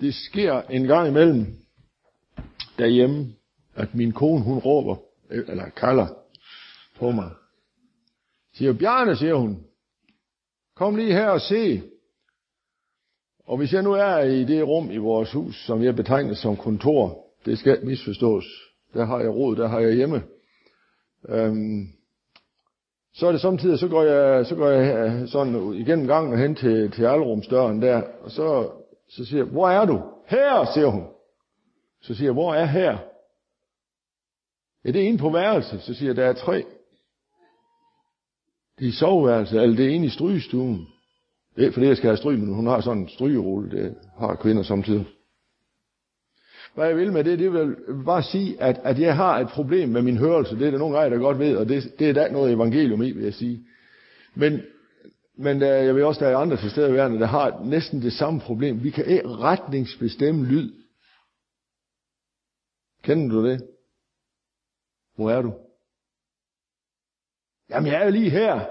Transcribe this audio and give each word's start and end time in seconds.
Det 0.00 0.14
sker 0.14 0.62
en 0.62 0.86
gang 0.86 1.08
imellem 1.08 1.46
derhjemme, 2.78 3.26
at 3.74 3.94
min 3.94 4.12
kone, 4.12 4.44
hun 4.44 4.58
råber, 4.58 4.96
øh, 5.30 5.44
eller 5.48 5.68
kalder 5.68 6.06
på 6.98 7.10
mig. 7.10 7.30
Siger, 8.54 8.72
Bjarne, 8.72 9.16
siger 9.16 9.34
hun, 9.34 9.64
kom 10.76 10.96
lige 10.96 11.12
her 11.12 11.28
og 11.28 11.40
se. 11.40 11.82
Og 13.46 13.56
hvis 13.56 13.72
jeg 13.72 13.82
nu 13.82 13.92
er 13.92 14.18
i 14.18 14.44
det 14.44 14.66
rum 14.66 14.90
i 14.90 14.96
vores 14.96 15.32
hus, 15.32 15.64
som 15.66 15.82
jeg 15.82 15.96
betegner 15.96 16.34
som 16.34 16.56
kontor, 16.56 17.24
det 17.44 17.58
skal 17.58 17.86
misforstås. 17.86 18.44
Der 18.94 19.04
har 19.04 19.20
jeg 19.20 19.30
råd, 19.30 19.56
der 19.56 19.68
har 19.68 19.80
jeg 19.80 19.94
hjemme. 19.94 20.22
Øhm, 21.28 21.86
så 23.14 23.26
er 23.26 23.32
det 23.32 23.40
samtidig, 23.40 23.78
så 23.78 23.88
går 23.88 24.02
jeg, 24.02 24.46
så 24.46 24.54
går 24.54 24.68
jeg 24.68 24.96
øh, 24.96 25.28
sådan 25.28 25.72
igennem 25.74 26.06
gangen 26.06 26.32
og 26.32 26.38
hen 26.38 26.54
til, 26.54 26.90
til 26.90 27.04
alrumsdøren 27.04 27.82
der, 27.82 28.02
og 28.22 28.30
så, 28.30 28.70
så 29.08 29.24
siger 29.24 29.44
jeg, 29.44 29.52
hvor 29.52 29.68
er 29.68 29.84
du? 29.84 30.02
Her, 30.26 30.70
siger 30.74 30.86
hun. 30.86 31.06
Så 32.02 32.14
siger 32.14 32.26
jeg, 32.26 32.32
hvor 32.32 32.54
er 32.54 32.64
her? 32.64 32.98
Ja, 34.84 34.90
det 34.92 35.02
er 35.02 35.06
inde 35.06 35.18
på 35.18 35.30
værelse. 35.30 35.80
Så 35.80 35.94
siger 35.94 36.08
jeg, 36.08 36.16
der 36.16 36.24
er 36.24 36.32
tre. 36.32 36.64
Det 38.78 38.84
er 38.84 38.88
i 38.88 38.92
soveværelset, 38.92 39.62
eller 39.62 39.76
det 39.76 39.86
er 39.86 39.90
inde 39.90 40.06
i 40.06 40.10
strygestuen. 40.10 40.86
Det 41.56 41.66
er 41.66 41.72
fordi, 41.72 41.86
jeg 41.86 41.96
skal 41.96 42.08
have 42.08 42.16
stryg, 42.16 42.38
men 42.38 42.54
hun 42.54 42.66
har 42.66 42.80
sådan 42.80 43.02
en 43.02 43.08
strygerulle, 43.08 43.70
det 43.70 43.94
har 44.18 44.34
kvinder 44.34 44.62
samtidig. 44.62 45.06
Hvad 46.74 46.86
jeg 46.86 46.96
vil 46.96 47.12
med 47.12 47.24
det, 47.24 47.38
det 47.38 47.52
vil 47.52 47.76
bare 48.04 48.22
sige, 48.22 48.62
at, 48.62 48.80
at 48.84 48.98
jeg 48.98 49.16
har 49.16 49.38
et 49.38 49.48
problem 49.48 49.88
med 49.88 50.02
min 50.02 50.16
hørelse. 50.16 50.58
Det 50.58 50.66
er 50.66 50.70
der 50.70 50.78
nogle 50.78 50.98
af 50.98 51.02
jer, 51.02 51.08
der 51.08 51.18
godt 51.18 51.38
ved, 51.38 51.56
og 51.56 51.68
det, 51.68 51.92
det 51.98 52.08
er 52.08 52.12
da 52.12 52.32
noget 52.32 52.52
evangelium 52.52 53.02
i, 53.02 53.12
vil 53.12 53.24
jeg 53.24 53.34
sige. 53.34 53.64
Men, 54.34 54.62
men 55.40 55.60
der, 55.60 55.74
jeg 55.74 55.94
vil 55.94 56.04
også, 56.04 56.24
der 56.24 56.30
er 56.30 56.36
andre 56.36 56.56
til 56.56 56.70
stede 56.70 56.90
i 56.90 56.92
verden, 56.92 57.20
der 57.20 57.26
har 57.26 57.64
næsten 57.64 58.02
det 58.02 58.12
samme 58.12 58.40
problem. 58.40 58.82
Vi 58.82 58.90
kan 58.90 59.04
ikke 59.04 59.28
retningsbestemme 59.28 60.46
lyd. 60.46 60.72
Kender 63.02 63.34
du 63.34 63.46
det? 63.46 63.68
Hvor 65.14 65.30
er 65.30 65.42
du? 65.42 65.54
Jamen, 67.70 67.92
jeg 67.92 68.00
er 68.00 68.04
jo 68.04 68.10
lige 68.10 68.30
her. 68.30 68.66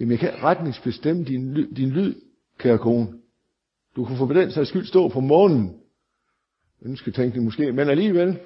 Jamen, 0.00 0.10
jeg 0.10 0.18
kan 0.18 0.42
retningsbestemme 0.42 1.24
din, 1.24 1.74
din 1.74 1.90
lyd, 1.90 2.14
kære 2.58 2.78
kone. 2.78 3.22
Du 3.96 4.04
kan 4.04 4.16
få 4.16 4.32
den 4.32 4.50
sags 4.50 4.68
skyld 4.68 4.86
stå 4.86 5.08
på 5.08 5.20
månen. 5.20 5.82
Ønsketænkning 6.82 7.44
måske, 7.44 7.72
men 7.72 7.88
alligevel. 7.88 8.40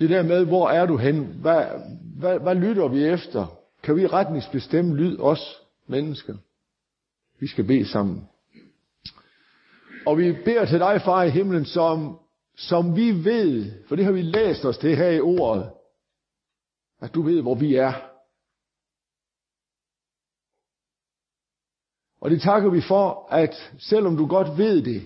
Det 0.00 0.10
der 0.10 0.22
med, 0.22 0.44
hvor 0.44 0.68
er 0.68 0.86
du 0.86 0.96
hen? 0.96 1.24
Hvad, 1.24 1.66
hvad, 2.18 2.38
hvad 2.38 2.54
lytter 2.54 2.88
vi 2.88 3.04
efter? 3.04 3.46
Kan 3.82 3.96
vi 3.96 4.06
retningsbestemme 4.06 4.96
lyd, 4.96 5.18
os 5.18 5.62
mennesker? 5.86 6.36
Vi 7.40 7.46
skal 7.46 7.66
bede 7.66 7.88
sammen. 7.88 8.28
Og 10.06 10.18
vi 10.18 10.32
beder 10.44 10.66
til 10.66 10.78
dig, 10.78 11.02
far 11.04 11.22
i 11.22 11.30
himlen, 11.30 11.64
som, 11.64 12.18
som 12.56 12.96
vi 12.96 13.24
ved, 13.24 13.72
for 13.88 13.96
det 13.96 14.04
har 14.04 14.12
vi 14.12 14.22
læst 14.22 14.64
os 14.64 14.78
det 14.78 14.96
her 14.96 15.10
i 15.10 15.20
ordet, 15.20 15.70
at 17.00 17.14
du 17.14 17.22
ved, 17.22 17.42
hvor 17.42 17.54
vi 17.54 17.74
er. 17.74 17.92
Og 22.20 22.30
det 22.30 22.42
takker 22.42 22.70
vi 22.70 22.80
for, 22.80 23.28
at 23.30 23.72
selvom 23.78 24.16
du 24.16 24.26
godt 24.26 24.58
ved 24.58 24.82
det, 24.82 25.02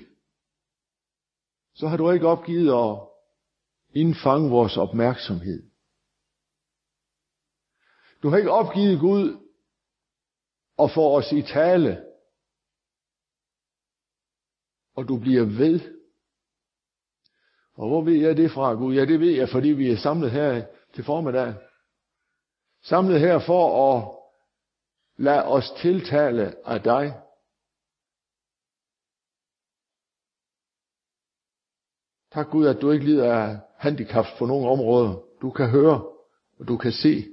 så 1.75 1.89
har 1.89 1.97
du 1.97 2.11
ikke 2.11 2.28
opgivet 2.28 2.69
at 2.69 3.13
indfange 3.95 4.50
vores 4.50 4.77
opmærksomhed. 4.77 5.70
Du 8.23 8.28
har 8.28 8.37
ikke 8.37 8.50
opgivet 8.50 9.00
Gud 9.00 9.45
og 10.77 10.91
få 10.91 11.17
os 11.19 11.33
i 11.33 11.42
tale. 11.42 12.05
Og 14.95 15.09
du 15.09 15.19
bliver 15.19 15.45
ved. 15.45 15.81
Og 17.75 17.88
hvor 17.88 18.03
ved 18.03 18.15
jeg 18.15 18.37
det 18.37 18.50
fra, 18.50 18.75
Gud? 18.75 18.94
Ja, 18.94 19.04
det 19.04 19.21
ved 19.21 19.31
jeg, 19.31 19.49
fordi 19.49 19.69
vi 19.69 19.91
er 19.91 19.97
samlet 19.97 20.31
her 20.31 20.66
til 20.94 21.04
formiddag. 21.04 21.54
Samlet 22.83 23.21
her 23.21 23.38
for 23.47 23.94
at 23.94 24.19
lade 25.16 25.44
os 25.44 25.72
tiltale 25.83 26.69
af 26.69 26.83
dig. 26.83 27.21
Tak 32.33 32.50
Gud, 32.50 32.66
at 32.66 32.81
du 32.81 32.91
ikke 32.91 33.04
lider 33.04 33.34
af 33.34 33.60
handicap 33.84 34.27
på 34.39 34.47
nogle 34.47 34.69
områder. 34.69 35.22
Du 35.43 35.50
kan 35.50 35.71
høre, 35.71 36.05
og 36.59 36.69
du 36.69 36.77
kan 36.77 36.93
se. 36.93 37.25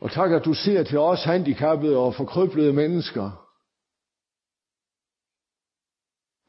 Og 0.00 0.10
tak, 0.10 0.30
at 0.32 0.44
du 0.44 0.54
ser 0.54 0.82
til 0.82 0.98
os 0.98 1.24
handicappede 1.24 1.96
og 1.96 2.14
forkrøblede 2.14 2.72
mennesker. 2.72 3.48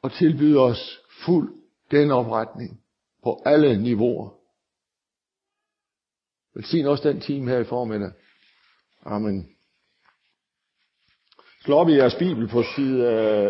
Og 0.02 0.12
tilbyder 0.12 0.60
os 0.60 1.00
fuld 1.24 1.54
genopretning 1.90 2.80
på 3.22 3.42
alle 3.46 3.82
niveauer. 3.82 4.30
Velsign 6.54 6.86
også 6.86 7.08
den 7.08 7.20
time 7.20 7.50
her 7.50 7.58
i 7.58 7.64
formiddag. 7.64 8.12
Amen. 9.02 9.56
Slå 11.64 11.76
op 11.76 11.88
i 11.88 11.96
jeres 11.96 12.14
bibel 12.14 12.48
på 12.48 12.62
side 12.76 13.04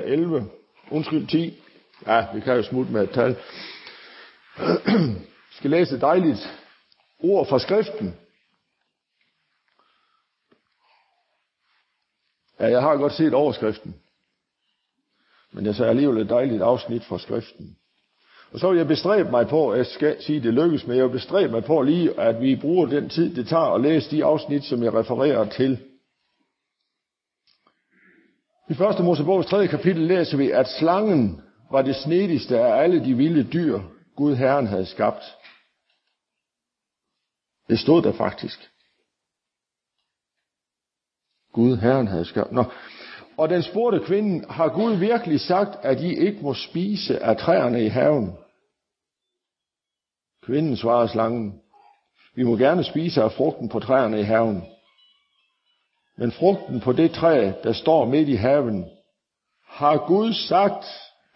øh, 0.07 0.13
11. 0.13 0.51
Undskyld, 0.91 1.27
10. 1.27 1.61
Ja, 2.07 2.35
vi 2.35 2.41
kan 2.41 2.57
jo 2.57 2.63
smutte 2.63 2.93
med 2.93 3.03
et 3.03 3.11
tal. 3.11 3.37
Vi 4.57 5.57
skal 5.57 5.71
læse 5.71 5.95
et 5.95 6.01
dejligt 6.01 6.61
ord 7.19 7.47
fra 7.47 7.59
skriften. 7.59 8.19
Ja, 12.61 12.67
jeg 12.67 12.83
har 12.83 12.97
godt 12.97 13.13
set 13.13 13.35
overskriften. 13.35 13.95
Men 15.53 15.67
jeg 15.67 15.75
sagde 15.75 15.91
alligevel 15.91 16.23
et 16.23 16.29
dejligt 16.29 16.63
afsnit 16.63 17.05
fra 17.05 17.19
skriften. 17.19 17.77
Og 18.53 18.61
så 18.61 18.71
vil 18.71 18.77
jeg 18.77 18.87
bestræbe 18.87 19.31
mig 19.31 19.49
på, 19.49 19.75
jeg 19.75 19.87
skal 19.87 20.23
sige, 20.23 20.41
det 20.41 20.55
lykkes, 20.55 20.87
men 20.87 20.97
jeg 20.97 21.05
vil 21.05 21.13
bestræbe 21.13 21.53
mig 21.53 21.65
på 21.65 21.83
lige, 21.83 22.21
at 22.21 22.41
vi 22.41 22.57
bruger 22.57 22.87
den 22.87 23.09
tid, 23.09 23.35
det 23.35 23.49
tager 23.49 23.75
at 23.75 23.81
læse 23.81 24.11
de 24.11 24.25
afsnit, 24.25 24.65
som 24.65 24.83
jeg 24.83 24.95
refererer 24.95 25.49
til. 25.49 25.79
I 28.71 28.75
første 28.75 29.03
Mosebogs 29.03 29.47
3. 29.47 29.69
kapitel 29.69 30.03
læser 30.03 30.37
vi, 30.37 30.51
at 30.51 30.69
slangen 30.69 31.43
var 31.71 31.83
det 31.83 31.97
snedigste 31.97 32.59
af 32.59 32.83
alle 32.83 33.05
de 33.05 33.15
vilde 33.15 33.53
dyr, 33.53 33.81
Gud 34.17 34.37
Herren 34.37 34.67
havde 34.67 34.87
skabt. 34.87 35.37
Det 37.69 37.79
stod 37.79 38.03
der 38.03 38.13
faktisk. 38.13 38.71
Gud 41.53 41.77
Herren 41.77 42.07
havde 42.07 42.25
skabt. 42.25 42.53
Nå. 42.53 42.65
Og 43.37 43.49
den 43.49 43.63
spurgte 43.63 44.07
kvinden, 44.07 44.51
har 44.51 44.69
Gud 44.69 44.97
virkelig 44.97 45.41
sagt, 45.41 45.85
at 45.85 46.01
I 46.01 46.15
ikke 46.15 46.43
må 46.43 46.55
spise 46.55 47.23
af 47.23 47.37
træerne 47.37 47.85
i 47.85 47.89
haven? 47.89 48.37
Kvinden 50.43 50.77
svarede 50.77 51.09
slangen, 51.09 51.63
vi 52.35 52.43
må 52.43 52.57
gerne 52.57 52.85
spise 52.85 53.23
af 53.23 53.33
frugten 53.33 53.69
på 53.69 53.81
træerne 53.81 54.21
i 54.21 54.23
haven. 54.23 54.65
Men 56.17 56.33
frugten 56.33 56.81
på 56.81 56.93
det 56.93 57.13
træ, 57.13 57.53
der 57.63 57.73
står 57.73 58.05
midt 58.05 58.29
i 58.29 58.35
haven, 58.35 58.91
har 59.67 60.07
Gud 60.07 60.33
sagt, 60.33 60.85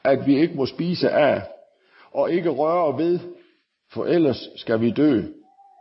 at 0.05 0.27
vi 0.27 0.41
ikke 0.41 0.55
må 0.55 0.67
spise 0.67 1.11
af, 1.11 1.49
og 2.19 2.33
ikke 2.33 2.51
røre 2.51 2.99
ved, 2.99 3.21
for 3.93 4.05
ellers 4.05 4.49
skal 4.57 4.81
vi 4.81 4.91
dø. 4.91 5.23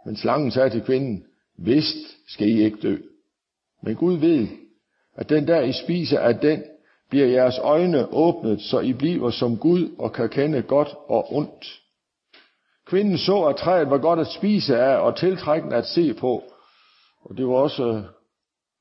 Men 0.05 0.17
slangen 0.17 0.51
sagde 0.51 0.69
til 0.69 0.81
kvinden, 0.81 1.25
vist 1.57 2.17
skal 2.27 2.49
I 2.49 2.63
ikke 2.63 2.77
dø. 2.81 2.97
Men 3.83 3.95
Gud 3.95 4.17
ved, 4.17 4.47
at 5.15 5.29
den 5.29 5.47
der 5.47 5.61
I 5.61 5.73
spiser 5.73 6.19
af 6.19 6.39
den, 6.39 6.63
bliver 7.09 7.27
jeres 7.27 7.57
øjne 7.57 8.13
åbnet, 8.13 8.61
så 8.61 8.79
I 8.79 8.93
bliver 8.93 9.31
som 9.31 9.57
Gud 9.57 9.95
og 9.99 10.13
kan 10.13 10.29
kende 10.29 10.61
godt 10.61 10.95
og 11.07 11.33
ondt. 11.33 11.81
Kvinden 12.85 13.17
så, 13.17 13.43
at 13.43 13.55
træet 13.55 13.89
var 13.89 13.97
godt 13.97 14.19
at 14.19 14.27
spise 14.27 14.77
af 14.77 14.97
og 14.97 15.17
tiltrækkende 15.17 15.75
at 15.75 15.85
se 15.85 16.13
på, 16.13 16.43
og 17.21 17.37
det 17.37 17.47
var 17.47 17.53
også, 17.53 18.03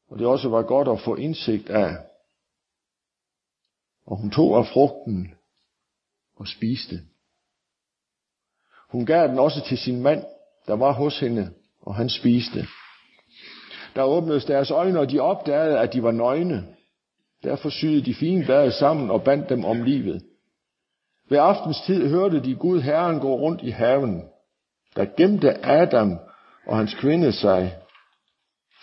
og 0.08 0.18
det 0.18 0.26
også 0.26 0.48
var 0.48 0.62
godt 0.62 0.88
at 0.88 1.00
få 1.00 1.14
indsigt 1.14 1.70
af. 1.70 1.96
Og 4.06 4.16
hun 4.16 4.30
tog 4.30 4.58
af 4.58 4.66
frugten 4.66 5.34
og 6.36 6.48
spiste. 6.48 7.00
Hun 8.88 9.06
gav 9.06 9.28
den 9.28 9.38
også 9.38 9.64
til 9.68 9.78
sin 9.78 10.02
mand, 10.02 10.24
der 10.66 10.76
var 10.76 10.92
hos 10.92 11.20
hende, 11.20 11.50
og 11.82 11.94
han 11.94 12.08
spiste. 12.08 12.66
Der 13.94 14.02
åbnedes 14.02 14.44
deres 14.44 14.70
øjne, 14.70 15.00
og 15.00 15.10
de 15.10 15.20
opdagede, 15.20 15.78
at 15.78 15.92
de 15.92 16.02
var 16.02 16.10
nøgne. 16.10 16.66
Derfor 17.44 17.70
syede 17.70 18.04
de 18.04 18.14
fine 18.14 18.44
blade 18.44 18.72
sammen 18.72 19.10
og 19.10 19.22
bandt 19.22 19.48
dem 19.48 19.64
om 19.64 19.82
livet. 19.82 20.22
Ved 21.28 21.38
aftenstid 21.38 22.08
hørte 22.08 22.42
de 22.42 22.54
Gud 22.54 22.80
Herren 22.80 23.20
gå 23.20 23.36
rundt 23.36 23.62
i 23.62 23.70
haven. 23.70 24.22
Der 24.96 25.06
gemte 25.16 25.66
Adam 25.66 26.18
og 26.66 26.76
hans 26.76 26.94
kvinde 26.94 27.32
sig 27.32 27.76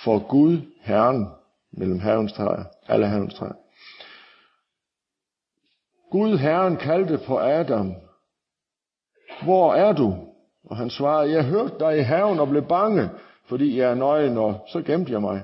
for 0.04 0.28
Gud 0.28 0.62
Herren 0.82 1.28
mellem 1.72 2.00
havens 2.00 2.34
træer, 2.34 2.64
alle 2.88 3.08
havens 3.08 3.34
træer. 3.34 3.54
Gud 6.12 6.38
Herren 6.38 6.78
kaldte 6.78 7.18
på 7.28 7.40
Adam, 7.40 7.96
hvor 9.44 9.74
er 9.74 9.94
du? 9.94 10.16
Og 10.66 10.78
han 10.78 10.90
svarede, 10.90 11.32
jeg 11.32 11.46
hørte 11.46 11.80
dig 11.80 11.98
i 11.98 12.02
haven 12.02 12.40
og 12.40 12.50
blev 12.50 12.68
bange, 12.68 13.10
fordi 13.46 13.80
jeg 13.80 13.92
er 13.92 13.96
nøgen, 13.96 14.38
og 14.38 14.60
så 14.72 14.82
gemte 14.82 15.12
jeg 15.12 15.22
mig. 15.22 15.44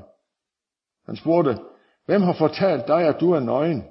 Han 1.05 1.15
spurgte, 1.15 1.57
hvem 2.05 2.21
har 2.21 2.33
fortalt 2.33 2.87
dig, 2.87 3.07
at 3.07 3.19
du 3.19 3.31
er 3.31 3.39
nøgen? 3.39 3.83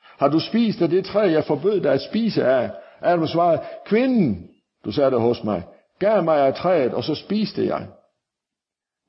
Har 0.00 0.28
du 0.28 0.40
spist 0.40 0.82
af 0.82 0.88
det 0.88 1.04
træ, 1.04 1.20
jeg 1.20 1.44
forbød 1.44 1.80
dig 1.80 1.92
at 1.92 2.00
spise 2.00 2.44
af? 2.44 2.70
Adam 3.00 3.26
svarede, 3.26 3.62
kvinden, 3.86 4.50
du 4.84 4.92
sagde 4.92 5.10
det 5.10 5.20
hos 5.20 5.44
mig, 5.44 5.62
gav 5.98 6.24
mig 6.24 6.46
af 6.46 6.54
træet, 6.54 6.94
og 6.94 7.04
så 7.04 7.14
spiste 7.14 7.66
jeg. 7.66 7.88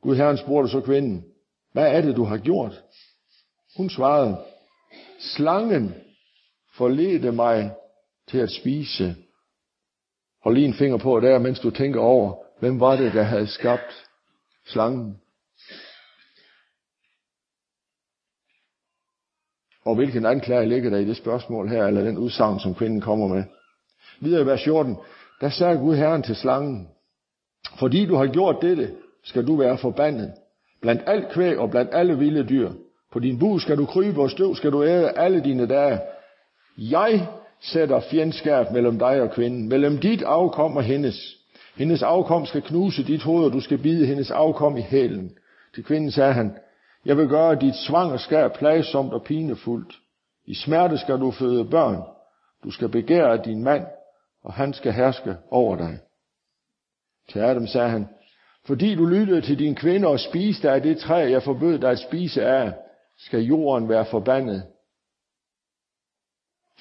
Gud 0.01 0.15
Herren 0.15 0.37
spurgte 0.37 0.71
så 0.71 0.81
kvinden, 0.81 1.25
hvad 1.73 1.95
er 1.95 2.01
det, 2.01 2.15
du 2.15 2.23
har 2.23 2.37
gjort? 2.37 2.83
Hun 3.77 3.89
svarede, 3.89 4.37
slangen 5.19 5.95
forledte 6.73 7.31
mig 7.31 7.71
til 8.27 8.37
at 8.37 8.51
spise. 8.51 9.15
Hold 10.43 10.55
lige 10.55 10.67
en 10.67 10.73
finger 10.73 10.97
på 10.97 11.19
der, 11.19 11.39
mens 11.39 11.59
du 11.59 11.69
tænker 11.69 11.99
over, 11.99 12.35
hvem 12.59 12.79
var 12.79 12.95
det, 12.95 13.13
der 13.13 13.23
havde 13.23 13.47
skabt 13.47 14.05
slangen? 14.65 15.17
Og 19.85 19.95
hvilken 19.95 20.25
anklage 20.25 20.65
ligger 20.65 20.89
der 20.89 20.97
i 20.97 21.05
det 21.05 21.17
spørgsmål 21.17 21.69
her, 21.69 21.85
eller 21.85 22.03
den 22.03 22.17
udsagn, 22.17 22.59
som 22.59 22.75
kvinden 22.75 23.01
kommer 23.01 23.27
med. 23.27 23.43
Videre 24.19 24.41
i 24.41 24.45
vers 24.45 24.63
14, 24.63 24.97
der 25.41 25.49
sagde 25.49 25.77
Gud 25.77 25.95
Herren 25.95 26.23
til 26.23 26.35
slangen, 26.35 26.87
fordi 27.79 28.05
du 28.05 28.15
har 28.15 28.27
gjort 28.27 28.61
dette, 28.61 28.95
skal 29.23 29.47
du 29.47 29.55
være 29.55 29.77
forbandet. 29.77 30.33
Blandt 30.81 31.01
alt 31.05 31.31
kvæg 31.31 31.59
og 31.59 31.69
blandt 31.69 31.91
alle 31.93 32.17
vilde 32.17 32.49
dyr. 32.49 32.71
På 33.11 33.19
din 33.19 33.39
bu 33.39 33.59
skal 33.59 33.77
du 33.77 33.85
krybe, 33.85 34.21
og 34.21 34.31
støv 34.31 34.55
skal 34.55 34.71
du 34.71 34.83
æde 34.83 35.11
alle 35.11 35.43
dine 35.43 35.67
dage. 35.67 36.01
Jeg 36.77 37.27
sætter 37.61 37.99
fjendskab 37.99 38.71
mellem 38.71 38.99
dig 38.99 39.21
og 39.21 39.31
kvinden, 39.31 39.69
mellem 39.69 39.97
dit 39.97 40.21
afkom 40.21 40.77
og 40.77 40.83
hendes. 40.83 41.37
Hendes 41.77 42.03
afkom 42.03 42.45
skal 42.45 42.61
knuse 42.61 43.03
dit 43.03 43.23
hoved, 43.23 43.45
og 43.45 43.53
du 43.53 43.59
skal 43.59 43.77
bide 43.77 44.05
hendes 44.05 44.31
afkom 44.31 44.77
i 44.77 44.81
hælen. 44.81 45.31
Til 45.75 45.83
kvinden 45.83 46.11
sagde 46.11 46.33
han, 46.33 46.57
jeg 47.05 47.17
vil 47.17 47.27
gøre 47.27 47.55
dit 47.55 47.75
svangerskab 47.75 48.53
plagsomt 48.53 49.13
og 49.13 49.23
pinefuldt. 49.23 49.99
I 50.45 50.55
smerte 50.55 50.97
skal 50.97 51.19
du 51.19 51.31
føde 51.31 51.65
børn. 51.65 52.03
Du 52.63 52.71
skal 52.71 52.89
begære 52.89 53.41
din 53.45 53.63
mand, 53.63 53.85
og 54.43 54.53
han 54.53 54.73
skal 54.73 54.93
herske 54.93 55.35
over 55.51 55.75
dig. 55.75 55.99
Til 57.29 57.39
Adam 57.39 57.67
sagde 57.67 57.89
han, 57.89 58.07
fordi 58.65 58.95
du 58.95 59.05
lyttede 59.05 59.41
til 59.41 59.59
din 59.59 59.75
kvinde 59.75 60.07
og 60.07 60.19
spiste 60.19 60.71
af 60.71 60.81
det 60.81 60.97
træ, 60.97 61.31
jeg 61.31 61.43
forbød 61.43 61.79
dig 61.79 61.89
at 61.89 61.99
spise 61.99 62.45
af, 62.45 62.73
skal 63.17 63.39
jorden 63.39 63.89
være 63.89 64.05
forbandet 64.05 64.63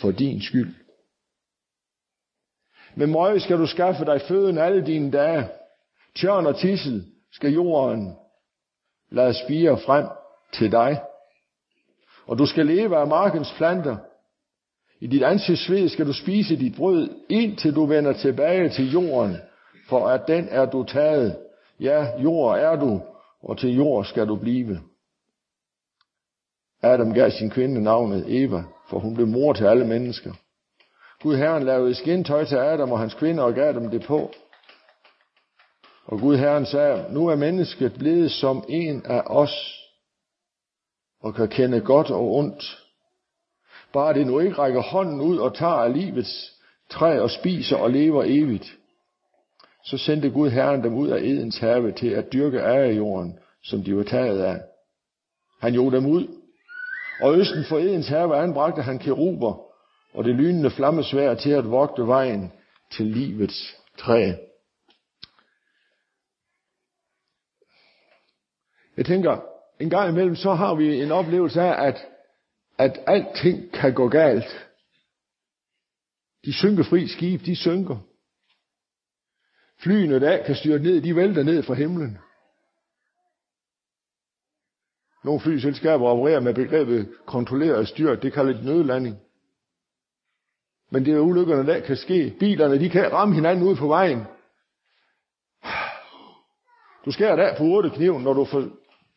for 0.01 0.11
din 0.11 0.43
skyld. 0.43 0.75
Med 2.95 3.07
møje 3.07 3.41
skal 3.41 3.59
du 3.59 3.67
skaffe 3.67 4.05
dig 4.05 4.21
føden 4.21 4.59
alle 4.59 4.87
dine 4.87 5.11
dage. 5.11 5.49
Tjørn 6.17 6.47
og 6.47 6.59
tissel 6.59 7.07
skal 7.33 7.53
jorden 7.53 8.17
lade 9.11 9.35
spire 9.45 9.79
frem 9.79 10.07
til 10.53 10.73
dig. 10.73 11.03
Og 12.27 12.39
du 12.39 12.47
skal 12.47 12.67
leve 12.67 12.97
af 12.97 13.07
markens 13.07 13.55
planter. 13.57 13.97
I 15.01 15.07
dit 15.07 15.23
ansigtsved 15.23 15.89
skal 15.89 16.07
du 16.07 16.13
spise 16.13 16.57
dit 16.57 16.77
brød, 16.77 17.11
indtil 17.29 17.75
du 17.75 17.87
vender 17.87 18.13
tilbage 18.13 18.69
til 18.69 18.93
jorden, 18.93 19.37
for 19.89 20.09
at 20.09 20.29
den 20.29 20.49
er 20.49 20.67
du 20.67 20.85
taget. 20.85 21.39
Ja, 21.81 22.21
jord 22.23 22.59
er 22.59 22.77
du, 22.77 23.03
og 23.43 23.59
til 23.59 23.77
jord 23.77 24.05
skal 24.05 24.27
du 24.27 24.37
blive. 24.37 24.81
Adam 26.83 27.15
gav 27.15 27.31
sin 27.31 27.51
kvinde 27.51 27.83
navnet 27.83 28.25
Eva, 28.29 28.63
for 28.91 28.99
hun 28.99 29.15
blev 29.15 29.27
mor 29.27 29.53
til 29.53 29.65
alle 29.65 29.87
mennesker. 29.87 30.33
Gud 31.23 31.37
Herren 31.37 31.63
lavede 31.63 31.95
skintøj 31.95 32.45
til 32.45 32.57
Adam 32.57 32.93
og 32.93 32.99
hans 32.99 33.15
kvinder 33.15 33.45
og 33.45 33.55
gav 33.55 33.73
dem 33.73 33.91
det 33.91 34.05
på. 34.05 34.33
Og 36.05 36.19
Gud 36.21 36.37
Herren 36.37 36.67
sagde, 36.67 37.15
nu 37.15 37.29
er 37.29 37.37
mennesket 37.37 37.95
blevet 37.99 38.31
som 38.31 38.65
en 38.69 39.07
af 39.07 39.23
os, 39.27 39.77
og 41.21 41.35
kan 41.35 41.49
kende 41.49 41.81
godt 41.81 42.11
og 42.11 42.35
ondt. 42.35 42.79
Bare 43.93 44.15
det 44.15 44.27
nu 44.27 44.39
ikke 44.39 44.59
rækker 44.59 44.83
hånden 44.83 45.21
ud 45.21 45.39
og 45.39 45.55
tager 45.55 45.73
af 45.73 45.93
livets 45.93 46.53
træ 46.91 47.19
og 47.19 47.31
spiser 47.31 47.77
og 47.77 47.91
lever 47.91 48.25
evigt. 48.27 48.77
Så 49.85 49.99
sendte 49.99 50.31
Gud 50.31 50.51
Herren 50.51 50.83
dem 50.83 50.95
ud 50.95 51.09
af 51.09 51.19
Edens 51.19 51.59
have 51.59 51.93
til 51.93 52.09
at 52.09 52.33
dyrke 52.33 52.63
af 52.63 52.93
jorden, 52.93 53.39
som 53.65 53.83
de 53.83 53.97
var 53.97 54.03
taget 54.03 54.41
af. 54.41 54.61
Han 55.61 55.73
gjorde 55.73 55.97
dem 55.97 56.07
ud, 56.07 56.40
og 57.23 57.39
østen 57.39 57.65
for 57.65 57.79
Edens 57.79 58.09
have 58.09 58.37
anbragte 58.37 58.83
han 58.83 58.99
keruber 58.99 59.71
og 60.15 60.25
det 60.25 60.35
lynende 60.35 60.71
flammesvær 60.71 61.35
til 61.35 61.51
at 61.51 61.71
vogte 61.71 62.07
vejen 62.07 62.53
til 62.93 63.07
livets 63.07 63.77
træ. 63.99 64.33
Jeg 68.97 69.07
tænker, 69.07 69.41
en 69.81 69.91
gang 69.91 70.11
imellem, 70.11 70.37
så 70.37 70.55
har 70.55 70.75
vi 70.75 71.03
en 71.03 71.13
oplevelse 71.13 71.61
af, 71.61 71.87
at, 71.87 72.07
at 72.79 73.01
alting 73.07 73.73
kan 73.73 73.95
gå 73.95 74.09
galt. 74.09 74.69
De 76.45 76.53
synkefri 76.53 77.07
skib, 77.09 77.41
de 77.47 77.57
synker. 77.57 77.97
Flyene, 79.83 80.21
der 80.21 80.45
kan 80.45 80.55
styre 80.55 80.79
ned, 80.79 81.03
de 81.03 81.17
vælter 81.17 81.43
ned 81.43 81.63
fra 81.63 81.75
himlen. 81.75 82.19
Nogle 85.25 85.41
flyselskaber 85.41 86.07
opererer 86.07 86.41
med 86.41 86.55
begrebet 86.55 87.09
kontrolleret 87.27 87.89
styr. 87.89 88.15
Det 88.15 88.33
kalder 88.33 88.53
de 88.53 88.65
nødlanding. 88.65 89.17
Men 90.91 91.05
det 91.05 91.15
er 91.15 91.19
ulykkerne, 91.19 91.67
der 91.67 91.81
kan 91.81 91.97
ske. 91.97 92.37
Bilerne, 92.39 92.81
de 92.81 92.91
kan 92.91 93.13
ramme 93.13 93.35
hinanden 93.35 93.69
ud 93.69 93.77
på 93.77 93.87
vejen. 93.87 94.25
Du 97.05 97.13
skærer 97.13 97.37
der 97.37 97.57
på 97.59 97.65
otte 97.65 97.91
kniven, 97.91 98.23
når 98.23 98.33
du 98.33 98.45
for 98.45 98.69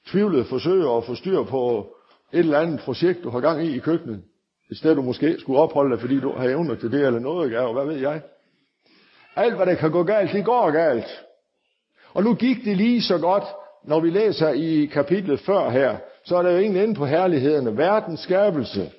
tvivlet 0.07 0.47
forsøger 0.47 0.97
at 0.97 1.05
få 1.05 1.15
styr 1.15 1.43
på 1.43 1.95
et 2.31 2.39
eller 2.39 2.59
andet 2.59 2.79
projekt, 2.79 3.23
du 3.23 3.29
har 3.29 3.39
gang 3.39 3.65
i 3.65 3.75
i 3.75 3.79
køkkenet. 3.79 4.23
I 4.69 4.75
stedet 4.75 4.97
du 4.97 5.01
måske 5.01 5.39
skulle 5.39 5.59
opholde 5.59 5.91
dig, 5.91 6.01
fordi 6.01 6.19
du 6.19 6.31
har 6.31 6.49
evner 6.49 6.75
til 6.75 6.91
det 6.91 7.07
eller 7.07 7.19
noget, 7.19 7.57
og 7.57 7.73
hvad 7.73 7.85
ved 7.85 8.01
jeg. 8.01 8.21
Alt, 9.35 9.55
hvad 9.55 9.65
der 9.65 9.75
kan 9.75 9.91
gå 9.91 10.03
galt, 10.03 10.31
det 10.31 10.45
går 10.45 10.71
galt. 10.71 11.23
Og 12.13 12.23
nu 12.23 12.35
gik 12.35 12.65
det 12.65 12.77
lige 12.77 13.01
så 13.01 13.17
godt, 13.17 13.43
når 13.83 13.99
vi 13.99 14.09
læser 14.09 14.49
i 14.49 14.85
kapitlet 14.85 15.39
før 15.39 15.69
her, 15.69 15.99
så 16.25 16.37
er 16.37 16.41
der 16.41 16.51
jo 16.51 16.57
ingen 16.57 16.83
ende 16.83 16.95
på 16.95 17.05
herlighederne. 17.05 17.77
Verdens 17.77 18.19
skabelse. 18.19 18.91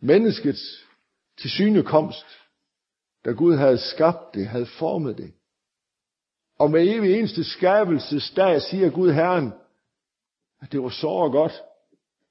Menneskets 0.00 0.60
tilsynekomst, 1.38 2.26
da 3.24 3.30
Gud 3.30 3.56
havde 3.56 3.78
skabt 3.78 4.34
det, 4.34 4.46
havde 4.46 4.66
formet 4.66 5.18
det. 5.18 5.32
Og 6.58 6.70
med 6.70 6.88
evig 6.88 7.18
eneste 7.18 7.44
skabelsesdag 7.44 8.62
siger 8.62 8.90
Gud 8.90 9.12
Herren, 9.12 9.52
at 10.60 10.72
det 10.72 10.82
var 10.82 10.88
så 10.88 11.28
godt. 11.32 11.62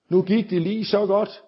Nu 0.10 0.22
gik 0.22 0.50
det 0.50 0.62
lige 0.62 0.86
så 0.86 1.06
godt. 1.06 1.44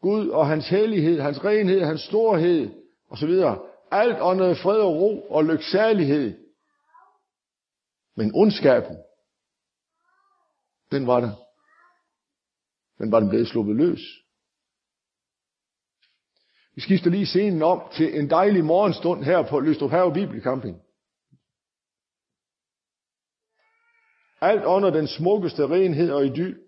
Gud 0.00 0.28
og 0.28 0.46
hans 0.46 0.68
hellighed, 0.68 1.20
hans 1.20 1.44
renhed, 1.44 1.84
hans 1.84 2.00
storhed 2.00 2.70
osv. 3.10 3.42
Alt 3.90 4.16
åndede 4.20 4.56
fred 4.56 4.80
og 4.80 4.94
ro 4.94 5.30
og 5.30 5.44
lyksalighed. 5.44 6.38
Men 8.16 8.32
ondskaben, 8.34 8.96
den 10.90 11.06
var 11.06 11.20
der. 11.20 11.32
Den 12.98 13.12
var 13.12 13.20
den 13.20 13.28
blevet 13.28 13.48
sluppet 13.48 13.76
løs. 13.76 14.00
Vi 16.74 16.80
skifter 16.80 17.10
lige 17.10 17.26
scenen 17.26 17.62
om 17.62 17.82
til 17.92 18.18
en 18.18 18.30
dejlig 18.30 18.64
morgenstund 18.64 19.24
her 19.24 19.48
på 19.48 19.60
Løstrup 19.60 19.90
Have 19.90 20.14
Bibelcamping. 20.14 20.82
Alt 24.40 24.64
under 24.64 24.90
den 24.90 25.06
smukkeste 25.08 25.66
renhed 25.66 26.10
og 26.10 26.26
idyl. 26.26 26.60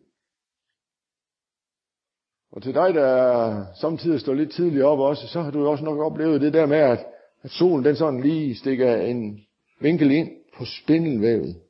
Og 2.52 2.62
til 2.62 2.74
dig, 2.74 2.94
der 2.94 3.74
samtidig 3.74 4.20
står 4.20 4.34
lidt 4.34 4.52
tidligt 4.52 4.84
op 4.84 4.98
også, 4.98 5.28
så 5.28 5.40
har 5.40 5.50
du 5.50 5.58
jo 5.58 5.70
også 5.70 5.84
nok 5.84 5.98
oplevet 5.98 6.40
det 6.40 6.52
der 6.52 6.66
med, 6.66 6.76
at, 6.76 7.11
at 7.42 7.50
solen 7.50 7.84
den 7.84 7.96
sådan 7.96 8.20
lige 8.20 8.54
stikker 8.54 8.96
en 8.96 9.46
vinkel 9.80 10.10
ind 10.10 10.30
på 10.56 10.64
spindelvævet. 10.64 11.62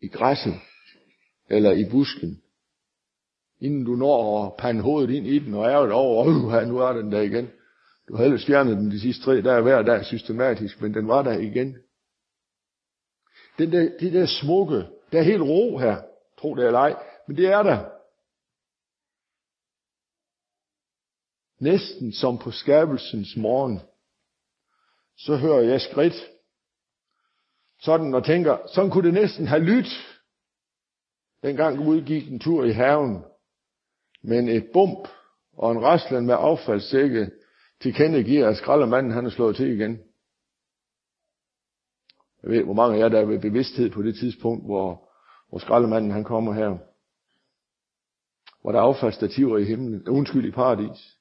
I 0.00 0.08
græsset. 0.08 0.54
Eller 1.50 1.72
i 1.72 1.84
busken 1.90 2.42
inden 3.60 3.84
du 3.84 3.96
når 3.96 4.46
at 4.46 4.56
pande 4.58 4.82
hovedet 4.82 5.14
ind 5.14 5.26
i 5.26 5.38
den 5.38 5.54
og 5.54 5.64
er 5.64 5.92
over, 5.92 6.26
uh, 6.26 6.68
nu 6.68 6.78
er 6.78 6.92
den 6.92 7.12
der 7.12 7.20
igen. 7.20 7.50
Du 8.08 8.16
har 8.16 8.24
ellers 8.24 8.46
fjernet 8.46 8.76
den 8.76 8.90
de 8.90 9.00
sidste 9.00 9.24
tre 9.24 9.40
dage 9.42 9.62
hver 9.62 9.82
dag 9.82 10.04
systematisk, 10.04 10.80
men 10.80 10.94
den 10.94 11.08
var 11.08 11.22
der 11.22 11.38
igen. 11.38 11.76
Den 13.58 13.72
der, 13.72 13.98
det 14.00 14.12
der 14.12 14.26
smukke, 14.26 14.86
der 15.12 15.18
er 15.18 15.22
helt 15.22 15.42
ro 15.42 15.78
her, 15.78 16.02
tro 16.38 16.54
det 16.54 16.66
eller 16.66 16.78
ej, 16.78 16.96
men 17.26 17.36
det 17.36 17.46
er 17.46 17.62
der. 17.62 17.84
Næsten 21.60 22.12
som 22.12 22.38
på 22.38 22.50
skabelsens 22.50 23.36
morgen, 23.36 23.80
så 25.16 25.36
hører 25.36 25.60
jeg 25.60 25.80
skridt, 25.80 26.14
sådan 27.80 28.14
og 28.14 28.24
tænker, 28.24 28.58
sådan 28.74 28.90
kunne 28.90 29.06
det 29.06 29.14
næsten 29.14 29.46
have 29.46 29.62
lyttet, 29.62 30.20
dengang 31.42 31.78
Gud 31.78 32.02
gik 32.02 32.28
en 32.28 32.40
tur 32.40 32.64
i 32.64 32.72
haven, 32.72 33.24
men 34.22 34.48
et 34.48 34.70
bump 34.72 35.08
og 35.52 35.72
en 35.72 35.82
raslen 35.82 36.26
med 36.26 36.34
affaldssække 36.38 37.30
tilkendegiver, 37.80 38.48
at 38.48 38.56
skraldemanden 38.56 39.12
han 39.12 39.26
er 39.26 39.30
slået 39.30 39.56
til 39.56 39.66
igen. 39.66 40.00
Jeg 42.42 42.50
ved, 42.50 42.64
hvor 42.64 42.74
mange 42.74 42.96
af 42.96 43.00
jer, 43.00 43.08
der 43.08 43.20
er 43.20 43.24
ved 43.24 43.40
bevidsthed 43.40 43.90
på 43.90 44.02
det 44.02 44.14
tidspunkt, 44.14 44.64
hvor, 44.64 45.10
hvor 45.48 45.58
skraldemanden 45.58 46.10
han 46.10 46.24
kommer 46.24 46.52
her. 46.52 46.78
Hvor 48.60 48.72
der 48.72 48.78
er 48.78 48.82
affaldsstativer 48.82 49.58
i 49.58 49.64
himlen, 49.64 50.08
undskyld 50.08 50.44
i 50.44 50.50
paradis. 50.50 51.15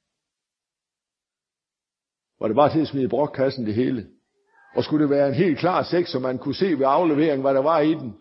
Var 2.40 2.48
det 2.48 2.56
bare 2.56 2.72
til 2.72 2.82
at 2.82 2.88
smide 2.88 3.10
brokkassen 3.10 3.66
det 3.66 3.74
hele? 3.74 4.08
Og 4.76 4.84
skulle 4.84 5.04
det 5.04 5.10
være 5.10 5.28
en 5.28 5.34
helt 5.34 5.60
klar 5.60 5.84
sæk, 5.84 6.08
så 6.08 6.20
man 6.20 6.38
kunne 6.38 6.56
se 6.56 6.66
ved 6.66 6.86
afleveringen, 6.86 7.42
hvad 7.42 7.54
der 7.54 7.62
var 7.62 7.80
i 7.80 7.94
den? 7.94 8.18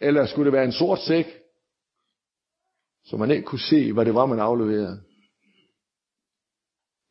Eller 0.00 0.26
skulle 0.26 0.44
det 0.44 0.52
være 0.52 0.64
en 0.64 0.72
sort 0.72 0.98
sæk, 0.98 1.26
så 3.04 3.16
man 3.16 3.30
ikke 3.30 3.44
kunne 3.44 3.60
se, 3.60 3.92
hvad 3.92 4.04
det 4.04 4.14
var, 4.14 4.26
man 4.26 4.40
afleverede? 4.40 5.02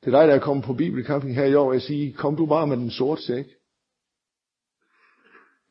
Det 0.02 0.14
er 0.14 0.20
dig, 0.20 0.28
der 0.28 0.36
er 0.36 0.40
kommet 0.40 0.66
på 0.66 0.74
bibelcamping 0.74 1.36
her 1.36 1.46
i 1.46 1.56
år, 1.56 1.68
og 1.68 1.74
jeg 1.74 1.82
siger, 1.82 2.18
kom 2.18 2.36
du 2.36 2.46
bare 2.46 2.68
med 2.68 2.78
den 2.78 2.92
sorte 2.92 3.22
sæk. 3.22 3.46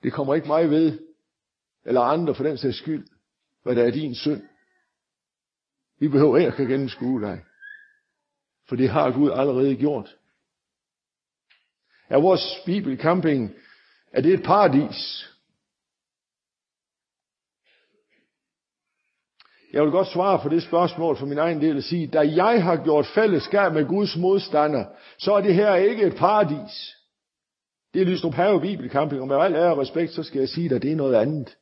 Det 0.02 0.12
kommer 0.12 0.34
ikke 0.34 0.46
mig 0.46 0.70
ved, 0.70 0.98
eller 1.84 2.00
andre 2.00 2.34
for 2.34 2.42
den 2.42 2.58
sags 2.58 2.76
skyld, 2.76 3.06
hvad 3.62 3.76
der 3.76 3.84
er 3.84 3.90
din 3.90 4.14
synd. 4.14 4.42
Vi 5.98 6.08
behøver 6.08 6.36
ikke 6.36 6.62
at 6.62 6.68
gennemskue 6.68 7.20
dig. 7.20 7.44
For 8.68 8.76
det 8.76 8.88
har 8.88 9.12
Gud 9.12 9.30
allerede 9.30 9.76
gjort. 9.76 10.16
Er 12.08 12.20
vores 12.20 12.62
bibelcamping, 12.66 13.54
er 14.12 14.20
det 14.20 14.34
et 14.34 14.42
paradis? 14.42 15.30
Jeg 19.72 19.82
vil 19.82 19.90
godt 19.90 20.08
svare 20.08 20.38
på 20.42 20.48
det 20.48 20.62
spørgsmål 20.62 21.16
for 21.16 21.26
min 21.26 21.38
egen 21.38 21.60
del 21.60 21.76
og 21.76 21.82
sige, 21.82 22.06
da 22.06 22.20
jeg 22.20 22.64
har 22.64 22.84
gjort 22.84 23.06
fællesskab 23.06 23.72
med 23.72 23.86
Guds 23.86 24.16
modstander, 24.16 24.84
så 25.18 25.32
er 25.32 25.40
det 25.40 25.54
her 25.54 25.74
ikke 25.74 26.02
et 26.02 26.16
paradis. 26.16 26.96
Det 27.94 28.02
er 28.02 28.06
Lystrup 28.06 28.34
Have 28.34 28.60
Bibelcamping, 28.60 29.20
og 29.22 29.28
med 29.28 29.36
al 29.36 29.54
ære 29.54 29.72
og 29.72 29.78
respekt, 29.78 30.12
så 30.12 30.22
skal 30.22 30.38
jeg 30.38 30.48
sige 30.48 30.74
at 30.74 30.82
det 30.82 30.92
er 30.92 30.96
noget 30.96 31.14
andet 31.14 31.56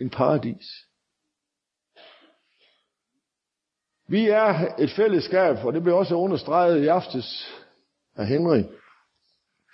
end 0.00 0.10
paradis. 0.10 0.66
Vi 4.08 4.28
er 4.28 4.74
et 4.78 4.90
fællesskab, 4.90 5.56
og 5.64 5.72
det 5.72 5.82
blev 5.82 5.96
også 5.96 6.14
understreget 6.14 6.84
i 6.84 6.86
aftes 6.86 7.52
af 8.16 8.26
Henry. 8.26 8.62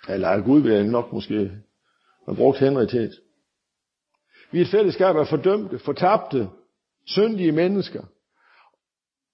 Eller 0.09 0.41
Gud 0.41 0.61
vil 0.61 0.71
jeg 0.71 0.83
nok 0.83 1.13
måske 1.13 1.51
have 2.25 2.35
brugt 2.35 2.59
Henry 2.59 2.85
til. 2.85 3.19
Vi 4.51 4.57
er 4.57 4.65
et 4.65 4.71
fællesskab 4.71 5.15
af 5.15 5.27
fordømte, 5.27 5.79
fortabte, 5.79 6.49
syndige 7.05 7.51
mennesker. 7.51 8.03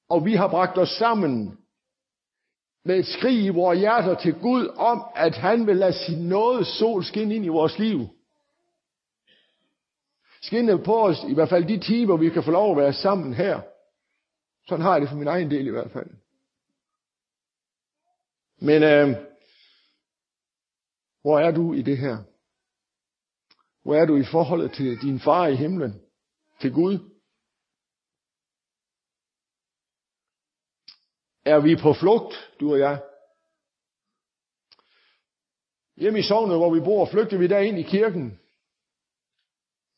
Og 0.10 0.26
vi 0.26 0.36
har 0.36 0.48
bragt 0.48 0.78
os 0.78 0.90
sammen 0.90 1.58
med 2.86 3.00
et 3.00 3.08
skrig 3.08 3.44
i 3.44 3.50
vores 3.50 3.80
hjerter 3.80 4.16
til 4.16 4.34
Gud 4.34 4.68
om, 4.68 5.04
at 5.16 5.36
han 5.36 5.68
vil 5.68 5.78
lade 5.78 5.94
sin 5.94 6.28
nåde 6.28 6.66
sol 6.66 7.04
skinne 7.04 7.36
ind 7.36 7.46
i 7.46 7.48
vores 7.48 7.80
liv. 7.80 8.08
Skinne 10.42 10.84
på 10.84 11.06
os, 11.06 11.18
i 11.30 11.34
hvert 11.34 11.50
fald 11.50 11.66
de 11.66 11.80
timer, 11.80 12.18
vi 12.18 12.30
kan 12.30 12.44
få 12.44 12.52
lov 12.52 12.72
at 12.72 12.78
være 12.78 12.94
sammen 12.94 13.34
her. 13.34 13.62
Sådan 14.68 14.84
har 14.84 14.92
jeg 14.92 15.02
det 15.02 15.10
for 15.10 15.16
min 15.16 15.28
egen 15.28 15.52
del 15.52 15.68
i 15.68 15.70
hvert 15.70 15.92
fald. 15.92 16.10
Men 18.60 18.84
øh, 18.84 19.33
hvor 21.24 21.40
er 21.40 21.52
du 21.52 21.74
i 21.74 21.82
det 21.82 21.98
her? 21.98 22.18
Hvor 23.84 23.96
er 23.96 24.06
du 24.06 24.18
i 24.18 24.26
forholdet 24.32 24.72
til 24.72 25.02
din 25.02 25.20
far 25.20 25.48
i 25.48 25.56
himlen? 25.56 26.02
Til 26.62 26.74
Gud? 26.74 27.00
Er 31.46 31.60
vi 31.60 31.76
på 31.76 31.94
flugt, 31.94 32.34
du 32.60 32.72
og 32.72 32.80
jeg? 32.80 33.04
Hjemme 35.96 36.20
i 36.20 36.24
sovnet, 36.24 36.58
hvor 36.58 36.74
vi 36.74 36.80
bor, 36.80 37.06
flygter 37.06 37.38
vi 37.38 37.48
der 37.48 37.60
ind 37.60 37.80
i 37.80 37.84
kirken. 37.84 38.40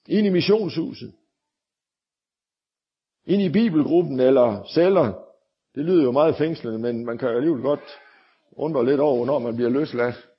Ind 0.07 0.27
i 0.27 0.29
missionshuset. 0.29 1.13
Ind 3.25 3.41
i 3.41 3.49
bibelgruppen 3.49 4.19
eller 4.19 4.63
celler. 4.73 5.13
Det 5.75 5.85
lyder 5.85 6.03
jo 6.03 6.11
meget 6.11 6.37
fængslende, 6.37 6.79
men 6.79 7.05
man 7.05 7.17
kan 7.17 7.29
alligevel 7.29 7.61
godt 7.61 7.99
undre 8.51 8.85
lidt 8.85 8.99
over, 8.99 9.25
når 9.25 9.39
man 9.39 9.55
bliver 9.55 9.69
løsladt. 9.69 10.34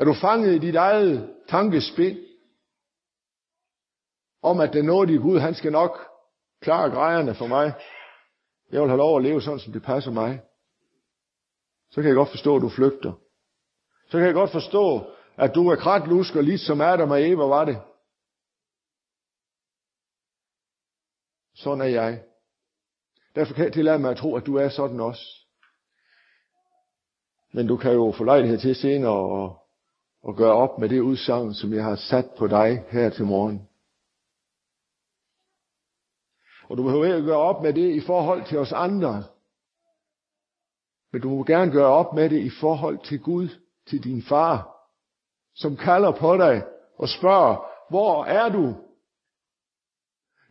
Er 0.00 0.04
du 0.04 0.14
fanget 0.14 0.54
i 0.54 0.58
dit 0.58 0.74
eget 0.74 1.36
tankespind 1.48 2.18
om, 4.42 4.60
at 4.60 4.72
den 4.72 4.84
nådige 4.84 5.18
Gud, 5.18 5.38
han 5.38 5.54
skal 5.54 5.72
nok 5.72 5.98
klare 6.60 6.90
grejerne 6.90 7.34
for 7.34 7.46
mig? 7.46 7.72
Jeg 8.70 8.80
vil 8.80 8.88
have 8.88 8.98
lov 8.98 9.16
at 9.16 9.22
leve 9.22 9.42
sådan, 9.42 9.60
som 9.60 9.72
det 9.72 9.82
passer 9.82 10.10
mig. 10.10 10.40
Så 11.90 11.94
kan 11.94 12.08
jeg 12.08 12.14
godt 12.14 12.30
forstå, 12.30 12.56
at 12.56 12.62
du 12.62 12.68
flygter. 12.68 13.12
Så 14.06 14.18
kan 14.18 14.26
jeg 14.26 14.34
godt 14.34 14.50
forstå, 14.50 15.12
at 15.36 15.54
du 15.54 15.68
er 15.68 15.76
kratlusker, 15.76 16.40
lige 16.40 16.58
som 16.58 16.80
Adam 16.80 17.10
og 17.10 17.28
Eva 17.28 17.44
var 17.44 17.64
det. 17.64 17.78
Sådan 21.54 21.80
er 21.80 21.86
jeg. 22.00 22.24
Derfor 23.34 23.54
kan 23.54 23.64
jeg 23.64 23.72
tillade 23.72 23.98
mig 23.98 24.10
at 24.10 24.16
tro, 24.16 24.36
at 24.36 24.46
du 24.46 24.56
er 24.56 24.68
sådan 24.68 25.00
også. 25.00 25.24
Men 27.52 27.66
du 27.66 27.76
kan 27.76 27.92
jo 27.92 28.14
få 28.18 28.24
lejlighed 28.24 28.58
til 28.58 28.74
senere 28.74 29.44
at, 29.44 29.59
og 30.22 30.36
gøre 30.36 30.52
op 30.52 30.78
med 30.78 30.88
det 30.88 31.00
udsagn, 31.00 31.54
som 31.54 31.72
jeg 31.72 31.84
har 31.84 31.96
sat 31.96 32.30
på 32.38 32.46
dig 32.46 32.84
her 32.88 33.10
til 33.10 33.24
morgen. 33.24 33.68
Og 36.68 36.76
du 36.76 36.82
behøver 36.82 37.04
ikke 37.04 37.26
gøre 37.26 37.36
op 37.36 37.62
med 37.62 37.72
det 37.72 37.94
i 37.94 38.00
forhold 38.00 38.44
til 38.44 38.58
os 38.58 38.72
andre. 38.72 39.24
Men 41.12 41.22
du 41.22 41.28
må 41.28 41.44
gerne 41.44 41.72
gøre 41.72 41.86
op 41.86 42.14
med 42.14 42.30
det 42.30 42.40
i 42.40 42.50
forhold 42.60 42.98
til 43.04 43.20
Gud, 43.20 43.48
til 43.86 44.04
din 44.04 44.22
far, 44.22 44.76
som 45.54 45.76
kalder 45.76 46.12
på 46.12 46.36
dig 46.36 46.62
og 46.98 47.08
spørger, 47.08 47.66
hvor 47.90 48.24
er 48.24 48.48
du? 48.48 48.74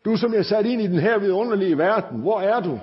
Du 0.06 0.18
som 0.18 0.34
er 0.34 0.44
sat 0.44 0.66
ind 0.66 0.82
i 0.82 0.88
den 0.88 1.00
her 1.00 1.20
vidunderlige 1.20 1.78
verden, 1.78 2.22
hvor 2.22 2.40
er 2.40 2.60
du? 2.60 2.80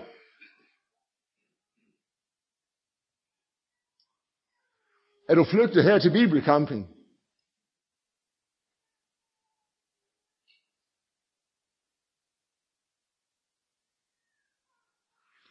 Er 5.28 5.34
du 5.34 5.44
flygtet 5.44 5.84
her 5.84 5.98
til 5.98 6.12
bibelcamping? 6.12 6.96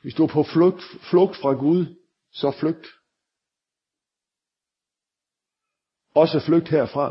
Hvis 0.02 0.16
du 0.16 0.24
er 0.24 0.34
på 0.34 0.44
flugt, 0.44 0.82
flugt 1.10 1.36
fra 1.42 1.54
Gud, 1.54 1.82
så 2.32 2.52
flygt. 2.60 2.86
Også 6.16 6.40
flygt 6.46 6.70
herfra. 6.70 7.08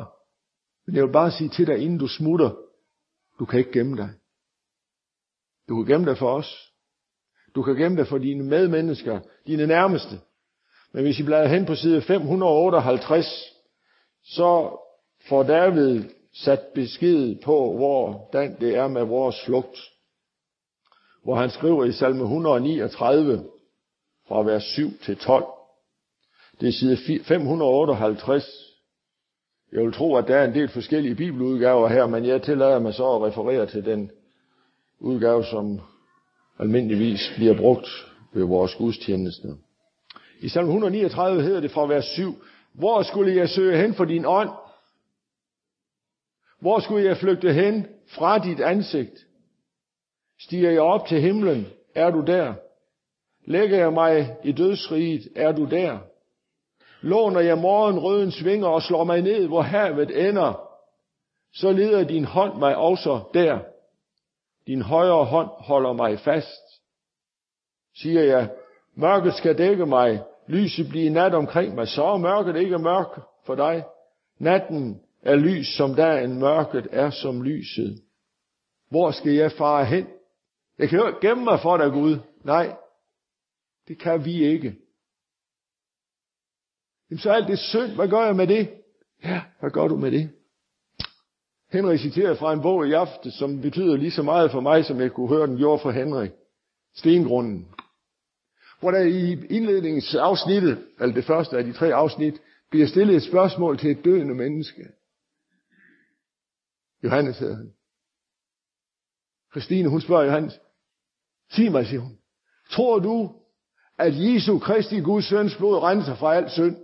Men 0.87 0.97
jeg 0.97 1.05
vil 1.05 1.13
bare 1.13 1.33
sige 1.33 1.51
til 1.51 1.67
dig, 1.67 1.79
inden 1.79 1.99
du 1.99 2.09
smutter, 2.09 2.51
du 3.39 3.45
kan 3.45 3.59
ikke 3.59 3.73
gemme 3.73 3.97
dig. 3.97 4.11
Du 5.69 5.73
kan 5.77 5.93
gemme 5.93 6.07
dig 6.11 6.19
for 6.19 6.37
os. 6.39 6.73
Du 7.55 7.63
kan 7.63 7.77
gemme 7.77 7.97
dig 7.97 8.07
for 8.09 8.19
dine 8.19 8.45
medmennesker, 8.45 9.21
dine 9.47 9.67
nærmeste. 9.67 10.21
Men 10.95 11.03
hvis 11.03 11.19
I 11.19 11.23
bladrer 11.23 11.49
hen 11.49 11.67
på 11.67 11.75
side 11.75 12.03
558, 12.03 13.27
så 14.25 14.79
får 15.29 15.43
David 15.43 16.03
sat 16.33 16.61
besked 16.75 17.43
på, 17.45 17.77
hvordan 17.77 18.61
det 18.61 18.77
er 18.77 18.89
med 18.89 19.05
vores 19.05 19.45
flugt 19.45 19.79
hvor 21.25 21.35
han 21.35 21.51
skriver 21.51 21.85
i 21.85 21.93
salme 21.93 22.23
139 22.23 23.45
fra 24.29 24.43
vers 24.43 24.63
7 24.63 24.99
til 25.05 25.17
12. 25.17 25.45
Det 26.61 26.69
er 26.69 26.73
side 26.73 27.25
558. 27.25 28.45
Jeg 29.73 29.83
vil 29.83 29.93
tro, 29.93 30.17
at 30.17 30.29
der 30.29 30.37
er 30.37 30.45
en 30.45 30.55
del 30.55 30.69
forskellige 30.69 31.15
bibeludgaver 31.15 31.89
her, 31.89 32.07
men 32.07 32.25
jeg 32.25 32.43
tillader 32.43 32.79
mig 32.79 32.95
så 32.95 33.15
at 33.15 33.23
referere 33.23 33.67
til 33.67 33.85
den 33.85 34.11
udgave, 35.01 35.45
som 35.45 35.81
almindeligvis 36.59 37.33
bliver 37.37 37.57
brugt 37.57 37.89
ved 38.33 38.45
vores 38.45 38.75
gudstjeneste. 38.75 39.49
I 40.41 40.49
salm 40.49 40.67
139 40.67 41.43
hedder 41.43 41.61
det 41.61 41.71
fra 41.71 41.87
vers 41.87 42.05
7, 42.05 42.43
Hvor 42.73 43.03
skulle 43.03 43.37
jeg 43.37 43.49
søge 43.49 43.77
hen 43.77 43.95
for 43.95 44.05
din 44.05 44.25
ånd? 44.27 44.51
Hvor 46.61 46.81
skulle 46.81 47.05
jeg 47.05 47.17
flygte 47.17 47.53
hen 47.53 47.87
fra 48.09 48.39
dit 48.39 48.61
ansigt? 48.61 49.27
Stiger 50.41 50.71
jeg 50.71 50.81
op 50.81 51.07
til 51.07 51.21
himlen, 51.21 51.67
er 51.95 52.11
du 52.11 52.21
der. 52.21 52.55
Lægger 53.45 53.79
jeg 53.79 53.93
mig 53.93 54.37
i 54.45 54.53
dødsriget, 54.53 55.29
er 55.37 55.53
du 55.53 55.65
der. 55.65 55.99
Låner 57.01 57.41
jeg 57.41 57.59
morgenrødens 57.59 58.45
vinger 58.45 58.69
og 58.69 58.83
slår 58.83 59.05
mig 59.05 59.23
ned, 59.23 59.47
hvor 59.47 59.63
havet 59.63 60.29
ender, 60.29 60.71
så 61.55 61.73
leder 61.73 62.05
din 62.05 62.25
hånd 62.25 62.59
mig 62.59 62.77
også 62.77 63.21
der. 63.35 63.59
Din 64.67 64.83
højre 64.83 65.25
hånd 65.25 65.49
holder 65.59 65.93
mig 65.93 66.19
fast. 66.19 66.63
Siger 67.97 68.23
jeg, 68.23 68.51
mørket 68.95 69.35
skal 69.35 69.59
dække 69.59 69.87
mig, 69.87 70.23
lyset 70.47 70.89
bliver 70.89 71.11
nat 71.11 71.35
omkring 71.35 71.75
mig, 71.75 71.89
så 71.89 72.05
er 72.05 72.17
mørket 72.17 72.57
ikke 72.57 72.79
mørk 72.79 73.21
for 73.47 73.55
dig. 73.55 73.85
Natten 74.39 75.01
er 75.23 75.37
lys 75.37 75.67
som 75.77 75.95
dagen, 75.95 76.39
mørket 76.39 76.89
er 76.91 77.11
som 77.11 77.43
lyset. 77.43 78.03
Hvor 78.91 79.11
skal 79.11 79.33
jeg 79.33 79.53
fare 79.53 79.85
hen? 79.85 80.07
Jeg 80.79 80.89
kan 80.89 80.99
jo 80.99 81.07
ikke 81.07 81.29
gemme 81.29 81.45
mig 81.45 81.61
for 81.61 81.77
dig, 81.77 81.93
Gud. 81.93 82.19
Nej, 82.45 82.77
det 83.89 83.99
kan 83.99 84.25
vi 84.25 84.45
ikke. 84.45 84.75
Jamen 87.11 87.19
så 87.19 87.31
alt 87.31 87.49
det 87.49 87.59
synd, 87.59 87.95
hvad 87.95 88.09
gør 88.09 88.25
jeg 88.27 88.37
med 88.37 88.47
det? 88.47 88.71
Ja, 89.25 89.43
hvad 89.61 89.71
gør 89.71 89.89
du 89.89 89.97
med 89.97 90.11
det? 90.11 90.31
Henrik 91.73 92.01
citerer 92.01 92.35
fra 92.35 92.53
en 92.53 92.63
bog 92.63 92.89
i 92.89 92.93
aften, 92.93 93.31
som 93.31 93.61
betyder 93.61 93.97
lige 93.97 94.11
så 94.11 94.23
meget 94.23 94.51
for 94.51 94.61
mig, 94.61 94.85
som 94.85 95.01
jeg 95.01 95.13
kunne 95.13 95.29
høre 95.29 95.47
den 95.47 95.57
gjorde 95.57 95.83
for 95.83 95.91
Henrik. 95.91 96.31
Stengrunden. 96.95 97.69
Hvor 98.85 98.91
der 98.91 99.01
i 99.01 99.47
indledningsafsnittet, 99.47 100.89
eller 101.01 101.15
det 101.15 101.25
første 101.25 101.59
af 101.59 101.65
de 101.65 101.73
tre 101.73 101.95
afsnit, 101.95 102.43
bliver 102.71 102.87
stillet 102.87 103.17
et 103.17 103.23
spørgsmål 103.23 103.79
til 103.79 103.91
et 103.91 104.05
døende 104.05 104.35
menneske. 104.35 104.89
Johannes 107.05 107.39
hedder 107.39 107.57
han. 107.57 107.75
Christine, 109.51 109.89
hun 109.89 110.01
spørger 110.01 110.25
Johannes, 110.25 110.61
sig 111.51 111.73
mig, 111.73 111.87
siger 111.87 112.01
hun, 112.01 112.19
tror 112.71 112.99
du, 112.99 113.43
at 113.99 114.13
Jesu 114.17 114.59
Kristi 114.59 115.01
Guds 115.01 115.25
søns 115.25 115.57
blod 115.57 115.83
renser 115.83 116.17
fra 116.17 116.35
al 116.35 116.51
synd? 116.51 116.77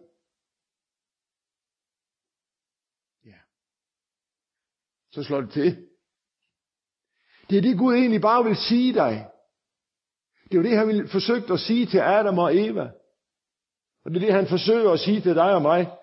Ja. 3.25 3.39
Så 5.13 5.23
slår 5.23 5.41
det 5.41 5.51
til. 5.51 5.89
Det 7.51 7.59
er 7.59 7.63
det 7.63 7.79
Gud 7.79 7.95
egentlig 7.95 8.21
bare 8.21 8.45
vil 8.45 8.57
sige 8.57 8.95
dig. 8.95 9.31
Det 10.51 10.59
er 10.59 10.63
jo 10.63 10.69
det, 10.69 10.79
han 10.79 10.87
ville 10.87 11.09
forsøgt 11.09 11.51
at 11.51 11.61
sige 11.61 11.87
til 11.87 11.99
Adam 11.99 12.39
og 12.39 12.57
Eva. 12.57 12.91
Og 14.05 14.11
det 14.11 14.17
er 14.17 14.27
det, 14.27 14.35
han 14.35 14.47
forsøger 14.47 14.91
at 14.91 15.01
sige 15.01 15.21
til 15.21 15.35
dig 15.35 15.55
og 15.55 15.63
mig. 15.63 15.97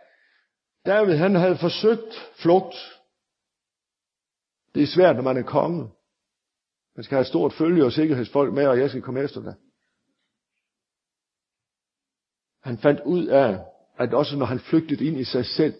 David, 0.86 1.16
han 1.16 1.36
havde 1.36 1.58
forsøgt 1.58 2.32
flugt. 2.36 2.76
Det 4.76 4.84
er 4.84 4.88
svært, 4.88 5.16
når 5.16 5.24
man 5.24 5.38
er 5.38 5.44
konge. 5.44 5.92
Man 6.96 7.04
skal 7.04 7.16
have 7.16 7.22
et 7.22 7.28
stort 7.28 7.54
følge 7.54 7.86
og 7.86 7.92
sikkerhedsfolk 7.92 8.54
med, 8.54 8.68
og 8.68 8.80
jeg 8.80 8.90
skal 8.90 9.02
komme 9.02 9.20
efter 9.20 9.42
dig. 9.42 9.56
Han 12.64 12.78
fandt 12.78 13.02
ud 13.06 13.28
af, 13.28 13.66
at 13.98 14.14
også 14.14 14.38
når 14.38 14.46
han 14.46 14.60
flygtede 14.60 15.06
ind 15.06 15.18
i 15.18 15.24
sig 15.24 15.46
selv, 15.46 15.74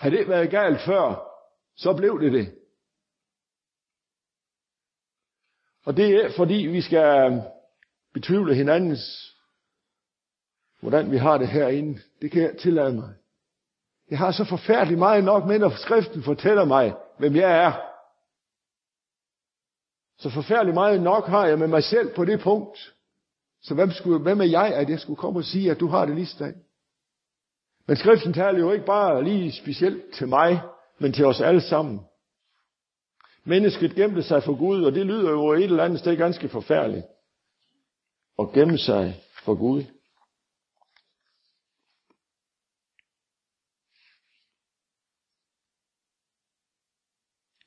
havde 0.00 0.16
det 0.16 0.28
været 0.28 0.50
galt 0.50 0.80
før, 0.80 1.28
så 1.76 1.96
blev 1.96 2.20
det 2.20 2.32
det. 2.32 2.58
Og 5.84 5.96
det 5.96 6.24
er 6.24 6.30
fordi, 6.36 6.54
vi 6.54 6.80
skal 6.80 7.42
betvivle 8.14 8.54
hinandens, 8.54 9.34
hvordan 10.80 11.10
vi 11.10 11.16
har 11.16 11.38
det 11.38 11.48
herinde. 11.48 12.00
Det 12.22 12.30
kan 12.30 12.42
jeg 12.42 12.56
tillade 12.60 12.94
mig. 12.94 13.14
Jeg 14.10 14.18
har 14.18 14.32
så 14.32 14.44
forfærdeligt 14.44 14.98
meget 14.98 15.24
nok 15.24 15.46
med, 15.46 15.58
når 15.58 15.70
skriften 15.76 16.22
fortæller 16.22 16.64
mig, 16.64 16.94
hvem 17.18 17.36
jeg 17.36 17.64
er. 17.64 17.72
Så 20.18 20.30
forfærdeligt 20.30 20.74
meget 20.74 21.02
nok 21.02 21.26
har 21.26 21.46
jeg 21.46 21.58
med 21.58 21.66
mig 21.68 21.84
selv 21.84 22.14
på 22.14 22.24
det 22.24 22.40
punkt. 22.40 22.94
Så 23.62 23.74
hvem, 23.74 23.90
skulle, 23.90 24.22
hvem 24.22 24.40
er 24.40 24.44
jeg, 24.44 24.74
at 24.74 24.90
jeg 24.90 25.00
skulle 25.00 25.16
komme 25.16 25.40
og 25.40 25.44
sige, 25.44 25.70
at 25.70 25.80
du 25.80 25.86
har 25.86 26.06
det 26.06 26.14
lige 26.14 26.26
sådan? 26.26 26.64
Men 27.86 27.96
skriften 27.96 28.32
taler 28.32 28.58
jo 28.58 28.72
ikke 28.72 28.86
bare 28.86 29.24
lige 29.24 29.52
specielt 29.52 30.14
til 30.14 30.28
mig, 30.28 30.60
men 30.98 31.12
til 31.12 31.26
os 31.26 31.40
alle 31.40 31.60
sammen. 31.60 32.00
Mennesket 33.44 33.94
gemte 33.94 34.22
sig 34.22 34.42
for 34.42 34.58
Gud, 34.58 34.84
og 34.84 34.92
det 34.92 35.06
lyder 35.06 35.30
jo 35.30 35.52
et 35.52 35.64
eller 35.64 35.84
andet 35.84 35.98
sted 35.98 36.16
ganske 36.16 36.48
forfærdeligt 36.48 37.06
og 38.38 38.52
gemme 38.54 38.78
sig 38.78 39.14
for 39.44 39.54
Gud. 39.54 39.82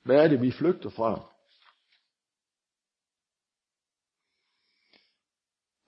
Hvad 0.05 0.23
er 0.23 0.27
det, 0.27 0.41
vi 0.41 0.51
flygter 0.51 0.89
fra? 0.89 1.35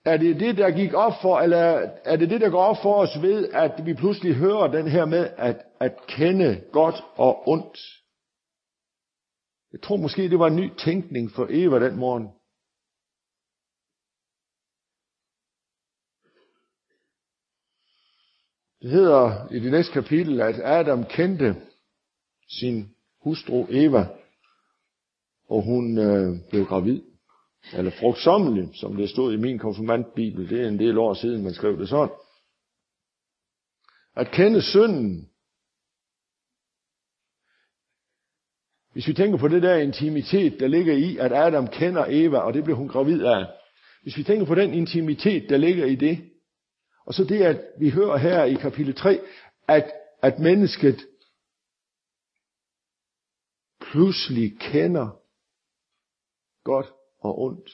Er 0.04 0.16
det 0.16 0.40
det, 0.40 0.56
der 0.56 0.70
gik 0.70 0.94
op 0.94 1.12
for, 1.22 1.38
eller 1.40 1.58
er 2.04 2.16
det 2.16 2.30
det, 2.30 2.40
der 2.40 2.50
går 2.50 2.64
op 2.64 2.76
for 2.82 2.94
os 2.94 3.22
ved, 3.22 3.48
at 3.48 3.86
vi 3.86 3.94
pludselig 3.94 4.34
hører 4.34 4.66
den 4.68 4.88
her 4.88 5.04
med 5.04 5.34
at, 5.36 5.56
at 5.80 6.06
kende 6.06 6.64
godt 6.72 6.94
og 7.16 7.48
ondt? 7.48 7.78
Jeg 9.72 9.82
tror 9.82 9.96
måske, 9.96 10.22
det 10.22 10.38
var 10.38 10.46
en 10.46 10.56
ny 10.56 10.76
tænkning 10.76 11.30
for 11.30 11.46
Eva 11.50 11.78
den 11.86 11.96
morgen. 11.96 12.37
Det 18.82 18.90
hedder 18.90 19.52
i 19.52 19.60
det 19.60 19.70
næste 19.72 19.92
kapitel, 19.92 20.40
at 20.40 20.60
Adam 20.64 21.04
kendte 21.04 21.56
sin 22.48 22.94
hustru 23.22 23.66
Eva, 23.70 24.06
og 25.48 25.62
hun 25.62 25.98
øh, 25.98 26.36
blev 26.50 26.64
gravid. 26.64 27.02
Eller 27.72 27.90
frugtsommelig, 27.90 28.70
som 28.74 28.96
det 28.96 29.10
stod 29.10 29.32
i 29.32 29.36
min 29.36 29.58
konfirmandbibel. 29.58 30.50
Det 30.50 30.60
er 30.60 30.68
en 30.68 30.78
del 30.78 30.98
år 30.98 31.14
siden, 31.14 31.42
man 31.42 31.54
skrev 31.54 31.78
det 31.78 31.88
sådan. 31.88 32.14
At 34.16 34.30
kende 34.30 34.62
synden. 34.62 35.28
Hvis 38.92 39.08
vi 39.08 39.14
tænker 39.14 39.38
på 39.38 39.48
det 39.48 39.62
der 39.62 39.76
intimitet, 39.76 40.60
der 40.60 40.66
ligger 40.66 40.94
i, 40.94 41.16
at 41.16 41.32
Adam 41.32 41.66
kender 41.66 42.04
Eva, 42.08 42.38
og 42.38 42.54
det 42.54 42.64
blev 42.64 42.76
hun 42.76 42.88
gravid 42.88 43.24
af. 43.24 43.46
Hvis 44.02 44.16
vi 44.16 44.22
tænker 44.22 44.46
på 44.46 44.54
den 44.54 44.74
intimitet, 44.74 45.48
der 45.48 45.56
ligger 45.56 45.86
i 45.86 45.94
det, 45.94 46.30
og 47.08 47.14
så 47.14 47.24
det, 47.24 47.42
at 47.42 47.60
vi 47.78 47.90
hører 47.90 48.16
her 48.16 48.44
i 48.44 48.54
kapitel 48.54 48.94
3, 48.94 49.20
at, 49.68 49.92
at 50.22 50.38
mennesket 50.38 51.06
pludselig 53.80 54.58
kender 54.60 55.20
godt 56.64 56.86
og 57.20 57.38
ondt. 57.38 57.70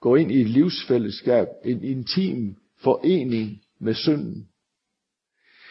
Gå 0.00 0.14
ind 0.14 0.30
i 0.32 0.40
et 0.40 0.48
livsfællesskab, 0.48 1.48
en 1.64 1.84
intim 1.84 2.56
forening 2.76 3.62
med 3.78 3.94
synden. 3.94 4.48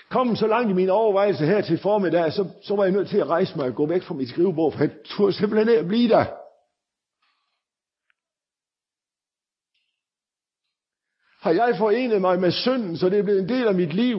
Kom 0.09 0.35
så 0.35 0.47
langt 0.47 0.71
i 0.71 0.73
mine 0.73 0.91
overvejelser 0.91 1.45
her 1.45 1.61
til 1.61 1.77
formiddag, 1.77 2.33
så, 2.33 2.49
så 2.63 2.75
var 2.75 2.83
jeg 2.83 2.93
nødt 2.93 3.09
til 3.09 3.17
at 3.17 3.27
rejse 3.27 3.57
mig 3.57 3.67
og 3.67 3.75
gå 3.75 3.85
væk 3.85 4.03
fra 4.03 4.13
mit 4.13 4.29
skrivebord, 4.29 4.73
for 4.73 4.79
jeg 4.79 4.91
turde 5.05 5.33
simpelthen 5.33 5.69
ikke 5.69 5.87
blive 5.87 6.09
der. 6.09 6.46
Har 11.47 11.53
jeg 11.53 11.75
forenet 11.77 12.21
mig 12.21 12.39
med 12.39 12.51
synden, 12.51 12.97
så 12.97 13.09
det 13.09 13.19
er 13.19 13.23
blevet 13.23 13.41
en 13.41 13.49
del 13.49 13.67
af 13.67 13.75
mit 13.75 13.93
liv? 13.93 14.17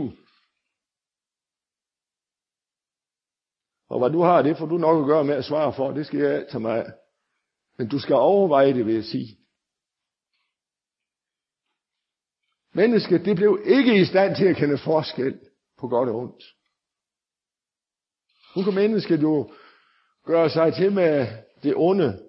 Og 3.91 3.99
hvad 3.99 4.11
du 4.11 4.21
har, 4.21 4.43
det 4.43 4.59
får 4.59 4.67
du 4.67 4.79
nok 4.79 5.03
at 5.03 5.07
gøre 5.07 5.25
med 5.25 5.35
at 5.35 5.45
svare 5.45 5.73
for. 5.73 5.91
Det 5.91 6.07
skal 6.07 6.21
jeg 6.21 6.47
tage 6.51 6.61
mig 6.61 6.79
af. 6.79 6.93
Men 7.79 7.89
du 7.89 7.99
skal 7.99 8.15
overveje 8.15 8.75
det, 8.75 8.87
vil 8.87 8.95
jeg 8.95 9.05
sige. 9.05 9.39
Mennesket, 12.75 13.25
det 13.25 13.37
blev 13.37 13.63
ikke 13.65 14.01
i 14.01 14.05
stand 14.05 14.37
til 14.37 14.45
at 14.45 14.57
kende 14.57 14.79
forskel 14.79 15.41
på 15.79 15.89
godt 15.89 16.09
og 16.09 16.15
ondt. 16.15 16.45
Nu 18.57 18.63
kan 18.65 18.75
mennesket 18.75 19.23
jo 19.23 19.53
gøre 20.25 20.51
sig 20.51 20.75
til 20.75 20.93
med 20.93 21.27
det 21.63 21.75
onde 21.77 22.29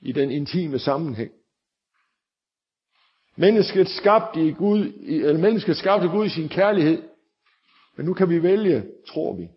i 0.00 0.12
den 0.12 0.30
intime 0.30 0.78
sammenhæng. 0.78 1.32
Mennesket 3.36 3.88
skabte, 3.88 4.40
i 4.48 4.52
Gud, 4.52 4.92
eller 5.02 5.40
mennesket 5.40 5.76
skabte 5.76 6.08
Gud 6.08 6.26
i 6.26 6.28
sin 6.28 6.48
kærlighed, 6.48 7.08
men 7.96 8.06
nu 8.06 8.14
kan 8.14 8.28
vi 8.28 8.42
vælge, 8.42 8.92
tror 9.06 9.36
vi. 9.36 9.48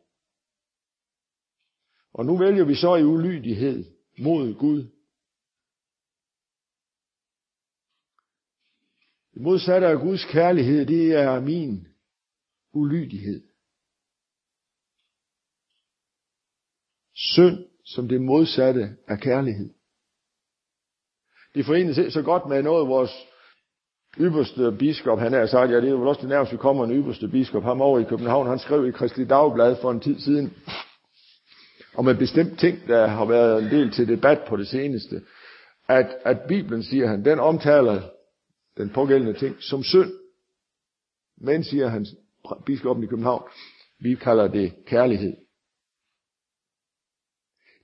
Og 2.14 2.26
nu 2.26 2.38
vælger 2.38 2.66
vi 2.66 2.76
så 2.76 2.96
i 2.96 3.04
ulydighed 3.04 3.86
mod 4.18 4.54
Gud. 4.54 4.84
Det 9.34 9.42
modsatte 9.42 9.88
af 9.88 10.00
Guds 10.00 10.26
kærlighed, 10.26 10.86
det 10.86 11.14
er 11.14 11.40
min 11.40 11.88
ulydighed. 12.74 13.48
Synd 17.16 17.66
som 17.86 18.08
det 18.08 18.22
modsatte 18.22 18.98
af 19.08 19.20
kærlighed. 19.20 19.74
Det 21.54 21.66
forenes 21.66 22.14
så 22.14 22.22
godt 22.22 22.50
med 22.50 22.64
noget, 22.64 22.88
vores 22.88 23.12
ypperste 24.20 24.72
biskop, 24.80 25.20
han 25.20 25.34
har 25.34 25.46
sagt, 25.46 25.72
ja, 25.72 25.76
det 25.76 25.86
er 25.86 25.92
jo 25.92 26.08
også 26.08 26.22
det 26.22 26.30
nærmeste, 26.30 26.54
vi 26.54 26.58
kommer 26.58 26.86
en 26.86 26.92
ypperste 26.92 27.28
biskop, 27.28 27.64
ham 27.64 27.82
over 27.82 28.00
i 28.00 28.04
København, 28.04 28.48
han 28.48 28.60
skrev 28.60 28.88
i 28.88 28.92
Kristelig 28.92 29.30
Dagblad 29.30 29.76
for 29.82 29.92
en 29.92 30.00
tid 30.00 30.20
siden, 30.20 30.54
om 31.96 32.08
en 32.08 32.18
bestemt 32.18 32.60
ting, 32.60 32.88
der 32.88 33.08
har 33.08 33.26
været 33.26 33.64
en 33.64 33.70
del 33.70 33.92
til 33.92 34.08
debat 34.08 34.40
på 34.48 34.58
det 34.58 34.68
seneste, 34.68 35.22
at, 35.90 36.08
at 36.26 36.38
Bibelen, 36.48 36.84
siger 36.84 37.08
han, 37.08 37.26
den 37.26 37.40
omtaler 37.40 38.02
den 38.78 38.90
pågældende 38.90 39.34
ting 39.34 39.56
som 39.60 39.84
synd. 39.84 40.12
Men, 41.42 41.64
siger 41.64 41.88
han, 41.88 42.06
biskoppen 42.66 43.04
i 43.04 43.08
København, 43.08 43.44
vi 44.00 44.16
kalder 44.16 44.48
det 44.48 44.74
kærlighed. 44.86 45.34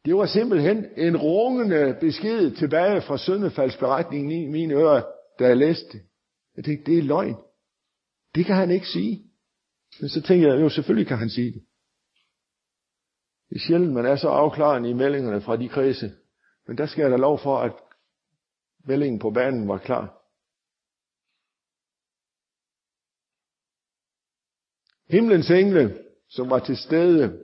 Det 0.05 0.15
var 0.15 0.25
simpelthen 0.25 0.85
en 0.97 1.17
rungende 1.17 1.97
besked 1.99 2.51
tilbage 2.51 3.01
fra 3.01 3.17
syndefaldsberetningen 3.17 4.31
i 4.31 4.47
mine 4.47 4.73
ører, 4.73 5.01
da 5.39 5.47
jeg 5.47 5.57
læste. 5.57 5.99
Jeg 6.55 6.65
tænkte, 6.65 6.91
det 6.91 6.99
er 6.99 7.03
løgn. 7.03 7.35
Det 8.35 8.45
kan 8.45 8.55
han 8.55 8.71
ikke 8.71 8.87
sige. 8.87 9.23
Men 9.99 10.09
så 10.09 10.21
tænkte 10.21 10.47
jeg, 10.47 10.61
jo 10.61 10.69
selvfølgelig 10.69 11.07
kan 11.07 11.17
han 11.17 11.29
sige 11.29 11.51
det. 11.51 11.65
Det 13.49 13.55
er 13.55 13.59
sjældent, 13.67 13.93
man 13.93 14.05
er 14.05 14.15
så 14.15 14.27
afklarende 14.27 14.89
i 14.89 14.93
meldingerne 14.93 15.41
fra 15.41 15.57
de 15.57 15.69
kredse. 15.69 16.11
Men 16.67 16.77
der 16.77 16.85
skal 16.85 17.01
jeg 17.01 17.11
da 17.11 17.15
lov 17.15 17.39
for, 17.39 17.57
at 17.57 17.73
meldingen 18.85 19.19
på 19.19 19.31
banen 19.31 19.67
var 19.67 19.77
klar. 19.77 20.19
Himlens 25.09 25.49
engle, 25.49 26.03
som 26.29 26.49
var 26.49 26.59
til 26.59 26.77
stede, 26.77 27.43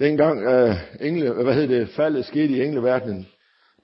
dengang 0.00 0.38
uh, 0.38 0.76
engle, 1.06 1.30
øh, 1.30 1.42
hvad 1.44 1.54
hedder 1.54 1.78
det, 1.78 1.88
faldet 1.88 2.24
skete 2.24 2.52
i 2.52 2.62
engleverdenen, 2.62 3.26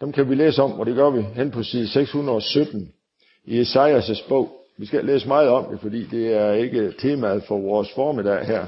dem 0.00 0.12
kan 0.12 0.28
vi 0.28 0.34
læse 0.34 0.62
om, 0.62 0.72
og 0.80 0.86
det 0.86 0.94
gør 0.94 1.10
vi 1.10 1.22
hen 1.22 1.50
på 1.50 1.62
side 1.62 1.88
617 1.88 2.97
i 3.44 3.60
Esajas' 3.60 4.28
bog. 4.28 4.54
Vi 4.78 4.86
skal 4.86 5.04
læse 5.04 5.28
meget 5.28 5.48
om 5.48 5.70
det, 5.70 5.80
fordi 5.80 6.04
det 6.04 6.34
er 6.34 6.52
ikke 6.52 6.92
temaet 6.98 7.44
for 7.44 7.58
vores 7.58 7.92
formiddag 7.94 8.46
her. 8.46 8.66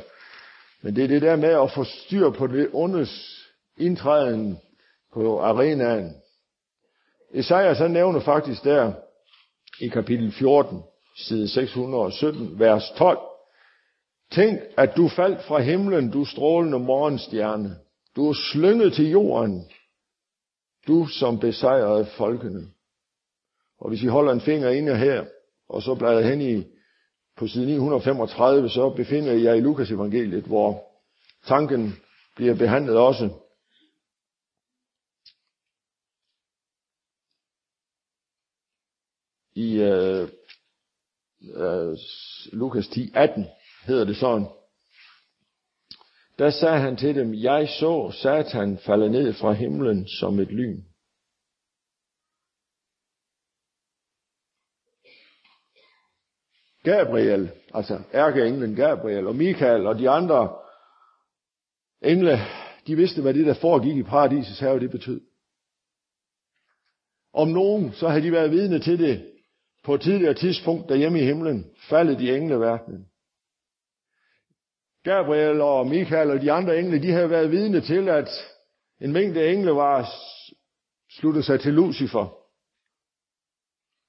Men 0.83 0.97
det 0.97 1.05
er 1.05 1.09
det 1.09 1.23
der 1.23 1.37
med 1.37 1.63
at 1.63 1.73
få 1.73 1.85
styr 1.85 2.31
på 2.31 2.47
det 2.47 2.69
ondes 2.73 3.41
indtræden 3.77 4.59
på 5.15 5.41
arenaen. 5.41 6.15
Esajas 7.35 7.79
han 7.79 7.91
nævner 7.91 8.21
faktisk 8.21 8.65
der 8.65 8.93
i 9.81 9.89
kapitel 9.89 10.33
14, 10.33 10.83
side 11.17 11.49
617, 11.49 12.59
vers 12.59 12.91
12. 12.97 13.19
Tænk, 14.33 14.59
at 14.77 14.97
du 14.97 15.09
faldt 15.09 15.43
fra 15.43 15.59
himlen, 15.59 16.11
du 16.11 16.25
strålende 16.25 16.79
morgenstjerne. 16.79 17.77
Du 18.17 18.29
er 18.29 18.35
slynget 18.53 18.93
til 18.93 19.11
jorden, 19.11 19.65
du 20.87 21.07
som 21.07 21.39
besejrede 21.39 22.07
folkene. 22.07 22.61
Og 23.81 23.89
hvis 23.89 24.03
I 24.03 24.07
holder 24.07 24.33
en 24.33 24.41
finger 24.41 24.71
inde 24.71 24.97
her, 24.97 25.25
og 25.69 25.83
så 25.83 25.95
bladrer 25.95 26.31
hen 26.31 26.41
i 26.41 26.65
på 27.37 27.47
side 27.47 27.67
935, 27.67 28.69
så 28.69 28.91
befinder 28.91 29.33
jeg 29.33 29.57
i 29.57 29.61
Lukas 29.61 29.91
evangeliet, 29.91 30.45
hvor 30.45 30.85
tanken 31.47 31.95
bliver 32.37 32.55
behandlet 32.55 32.97
også. 32.97 33.31
I 39.55 39.81
øh, 39.81 40.29
øh, 41.43 41.99
Lukas 42.53 42.89
10, 42.89 43.11
18 43.15 43.47
hedder 43.87 44.05
det 44.05 44.17
sådan. 44.17 44.47
Der 46.39 46.51
sagde 46.51 46.81
han 46.81 46.97
til 46.97 47.15
dem, 47.15 47.35
jeg 47.35 47.69
så 47.69 48.11
Satan 48.23 48.79
falde 48.79 49.11
ned 49.11 49.33
fra 49.33 49.53
himlen 49.53 50.09
som 50.09 50.39
et 50.39 50.49
lyn. 50.49 50.90
Gabriel, 56.85 57.51
altså 57.75 58.01
ærkeenglen 58.15 58.75
Gabriel 58.75 59.27
og 59.27 59.37
Michael 59.37 59.87
og 59.87 59.99
de 59.99 60.11
andre 60.11 60.57
engle, 62.03 62.39
de 62.87 62.97
vidste, 62.97 63.23
hvad 63.23 63.35
det 63.35 63.47
der 63.47 63.55
foregik 63.55 63.97
i 63.97 64.03
paradisets 64.03 64.61
have, 64.61 64.81
det 64.81 64.91
betød. 64.91 65.21
Om 67.33 67.49
nogen, 67.49 67.93
så 67.93 68.09
havde 68.09 68.23
de 68.23 68.33
været 68.33 68.51
vidne 68.51 68.81
til 68.81 68.99
det 68.99 69.33
på 69.85 69.95
et 69.95 70.01
tidligere 70.01 70.35
tidspunkt 70.35 70.89
derhjemme 70.89 71.21
i 71.21 71.25
himlen, 71.25 71.71
faldet 71.89 72.21
i 72.21 72.31
engleverdenen. 72.31 73.07
Gabriel 75.05 75.61
og 75.61 75.87
Michael 75.87 76.31
og 76.31 76.41
de 76.41 76.53
andre 76.53 76.79
engle, 76.79 77.03
de 77.03 77.11
havde 77.13 77.31
været 77.31 77.51
vidne 77.51 77.81
til, 77.81 78.09
at 78.09 78.29
en 79.01 79.13
mængde 79.13 79.53
engle 79.53 79.71
var 79.71 80.11
sluttet 81.11 81.45
sig 81.45 81.61
til 81.61 81.75
Lucifer 81.75 82.37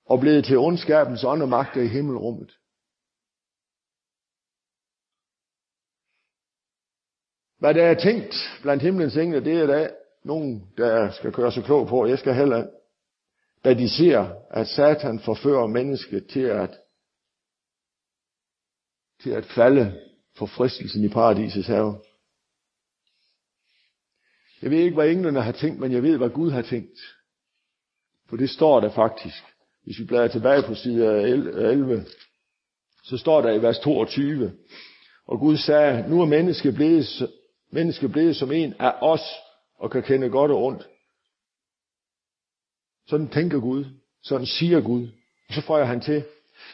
og 0.05 0.19
blevet 0.19 0.45
til 0.45 0.57
ondskabens 0.57 1.23
ånd 1.23 1.41
og 1.41 1.49
magter 1.49 1.81
i 1.81 1.87
himmelrummet. 1.87 2.57
Hvad 7.61 7.73
der 7.73 7.83
er 7.83 7.93
tænkt 7.93 8.35
blandt 8.61 8.83
himlens 8.83 9.17
engle, 9.17 9.45
det 9.45 9.53
er 9.53 9.65
der 9.65 9.89
nogen, 10.23 10.63
der 10.77 11.11
skal 11.11 11.33
køre 11.33 11.51
sig 11.51 11.63
klog 11.63 11.87
på. 11.87 12.05
Jeg 12.05 12.19
skal 12.19 12.33
heller, 12.33 12.67
da 13.65 13.73
de 13.73 13.89
ser, 13.89 14.33
at 14.49 14.67
Satan 14.67 15.19
forfører 15.19 15.67
mennesket 15.67 16.27
til 16.27 16.39
at, 16.39 16.77
til 19.23 19.29
at 19.29 19.45
falde 19.45 20.01
for 20.37 20.45
fristelsen 20.45 21.03
i 21.03 21.09
paradisets 21.09 21.67
have. 21.67 21.99
Jeg 24.61 24.71
ved 24.71 24.77
ikke, 24.77 24.95
hvad 24.95 25.09
englene 25.09 25.41
har 25.41 25.51
tænkt, 25.51 25.79
men 25.79 25.91
jeg 25.91 26.03
ved, 26.03 26.17
hvad 26.17 26.29
Gud 26.29 26.51
har 26.51 26.61
tænkt. 26.61 26.99
For 28.29 28.37
det 28.37 28.49
står 28.49 28.79
der 28.79 28.89
faktisk. 28.89 29.43
Hvis 29.83 29.99
vi 29.99 30.05
bladrer 30.05 30.27
tilbage 30.27 30.63
på 30.63 30.75
side 30.75 31.21
11, 31.21 32.05
så 33.03 33.17
står 33.17 33.41
der 33.41 33.51
i 33.51 33.61
vers 33.61 33.79
22, 33.79 34.51
og 35.27 35.39
Gud 35.39 35.57
sagde, 35.57 36.09
nu 36.09 36.21
er 36.21 36.25
mennesket 36.25 36.75
blevet, 36.75 37.29
mennesket 37.71 38.11
blevet 38.11 38.35
som 38.35 38.51
en 38.51 38.73
af 38.79 38.93
os, 39.01 39.21
og 39.75 39.91
kan 39.91 40.03
kende 40.03 40.29
godt 40.29 40.51
og 40.51 40.63
ondt. 40.63 40.87
Sådan 43.07 43.27
tænker 43.27 43.59
Gud. 43.59 43.85
Sådan 44.23 44.45
siger 44.45 44.81
Gud. 44.81 45.07
Og 45.47 45.53
så 45.53 45.61
får 45.61 45.77
jeg 45.77 45.87
han 45.87 46.01
til, 46.01 46.23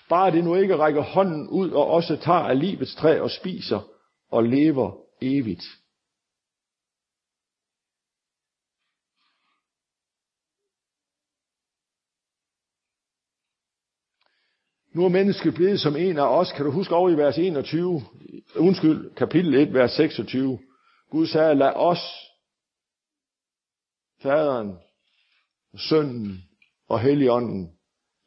Bare 0.09 0.31
det 0.31 0.43
nu 0.43 0.55
ikke 0.55 0.77
rækker 0.77 1.01
hånden 1.01 1.49
ud 1.49 1.69
og 1.71 1.87
også 1.87 2.15
tager 2.15 2.39
af 2.39 2.59
livets 2.59 2.95
træ 2.95 3.19
og 3.19 3.31
spiser 3.31 3.81
og 4.31 4.43
lever 4.43 4.97
evigt. 5.21 5.63
Nu 14.93 15.05
er 15.05 15.09
mennesket 15.09 15.53
blevet 15.53 15.81
som 15.81 15.95
en 15.95 16.17
af 16.17 16.37
os. 16.39 16.51
Kan 16.51 16.65
du 16.65 16.71
huske 16.71 16.95
over 16.95 17.09
i 17.09 17.17
vers 17.17 17.37
21? 17.37 18.01
Undskyld, 18.55 19.15
kapitel 19.15 19.55
1, 19.55 19.73
vers 19.73 19.91
26. 19.91 20.59
Gud 21.11 21.27
sagde, 21.27 21.55
lad 21.55 21.73
os, 21.75 21.99
faderen, 24.21 24.77
sønnen 25.77 26.43
og 26.87 26.99
helligånden, 26.99 27.77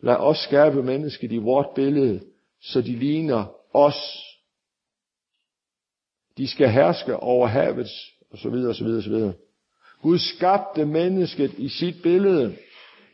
Lad 0.02 0.16
os 0.16 0.38
skabe 0.38 0.82
mennesket 0.82 1.32
i 1.32 1.36
vort 1.36 1.66
billede, 1.74 2.20
så 2.62 2.80
de 2.80 2.96
ligner 2.96 3.54
os. 3.74 3.96
De 6.36 6.48
skal 6.48 6.68
herske 6.68 7.16
over 7.16 7.46
havets, 7.46 7.92
og 8.30 8.38
så 8.38 8.50
videre, 8.50 8.68
og 8.68 8.74
så 8.74 8.84
videre, 8.84 8.98
og 8.98 9.04
så 9.04 9.10
videre. 9.10 9.32
Gud 10.02 10.18
skabte 10.18 10.84
mennesket 10.84 11.54
i 11.58 11.68
sit 11.68 12.02
billede. 12.02 12.56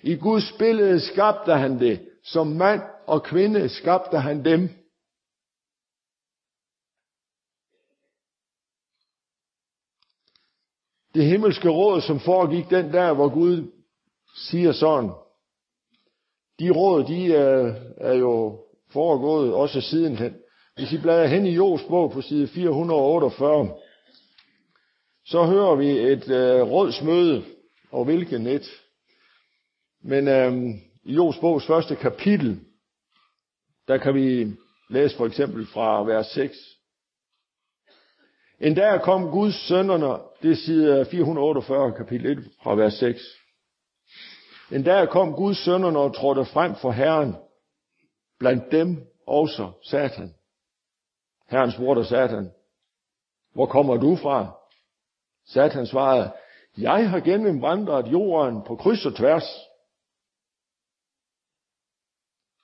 I 0.02 0.14
Guds 0.14 0.54
billede 0.58 1.00
skabte 1.00 1.52
han 1.52 1.80
det. 1.80 2.08
Som 2.24 2.46
mand 2.46 2.80
og 3.06 3.22
kvinde 3.22 3.68
skabte 3.68 4.18
han 4.18 4.44
dem. 4.44 4.68
Det 11.16 11.24
himmelske 11.24 11.68
råd, 11.68 12.00
som 12.00 12.20
foregik 12.20 12.70
den 12.70 12.92
der, 12.92 13.12
hvor 13.12 13.28
Gud 13.28 13.72
siger 14.36 14.72
sådan, 14.72 15.10
de 16.58 16.70
råd, 16.70 17.04
de 17.04 17.34
er, 17.34 17.74
er 17.96 18.14
jo 18.14 18.58
foregået 18.92 19.54
også 19.54 19.80
sidenhen. 19.80 20.34
Hvis 20.74 20.92
I 20.92 20.98
bladrer 20.98 21.26
hen 21.26 21.46
i 21.46 21.54
Jos 21.54 21.82
bog 21.88 22.12
på 22.12 22.22
side 22.22 22.48
448, 22.48 23.74
så 25.26 25.44
hører 25.44 25.74
vi 25.74 25.90
et 25.90 26.28
øh, 26.28 26.62
rådsmøde, 26.62 27.44
og 27.90 28.04
hvilken 28.04 28.46
et. 28.46 28.66
Men 30.02 30.28
øh, 30.28 30.74
i 31.04 31.14
Jos 31.14 31.38
bogs 31.38 31.66
første 31.66 31.96
kapitel, 31.96 32.60
der 33.88 33.98
kan 33.98 34.14
vi 34.14 34.52
læse 34.90 35.16
for 35.16 35.26
eksempel 35.26 35.66
fra 35.66 36.04
vers 36.04 36.26
6. 36.26 36.75
En 38.60 38.74
dag 38.74 39.02
kom 39.02 39.30
Guds 39.30 39.54
sønderne, 39.68 40.22
det 40.42 40.58
siger 40.58 41.04
448 41.04 41.92
kapitel 41.92 42.38
1 42.38 42.50
fra 42.62 42.74
vers 42.74 42.94
6. 42.94 43.20
En 44.72 44.82
dag 44.82 45.08
kom 45.08 45.32
Guds 45.32 45.58
sønderne 45.58 45.98
og 45.98 46.14
trådte 46.14 46.44
frem 46.44 46.74
for 46.74 46.90
Herren. 46.90 47.36
Blandt 48.38 48.72
dem 48.72 49.06
også 49.26 49.72
Satan. 49.82 50.34
Herren 51.46 51.72
spurgte 51.72 52.04
Satan, 52.04 52.50
hvor 53.52 53.66
kommer 53.66 53.96
du 53.96 54.16
fra? 54.16 54.56
Satan 55.46 55.86
svarede, 55.86 56.32
jeg 56.78 57.10
har 57.10 57.20
gennemvandret 57.20 58.12
jorden 58.12 58.62
på 58.66 58.76
kryds 58.76 59.06
og 59.06 59.16
tværs. 59.16 59.44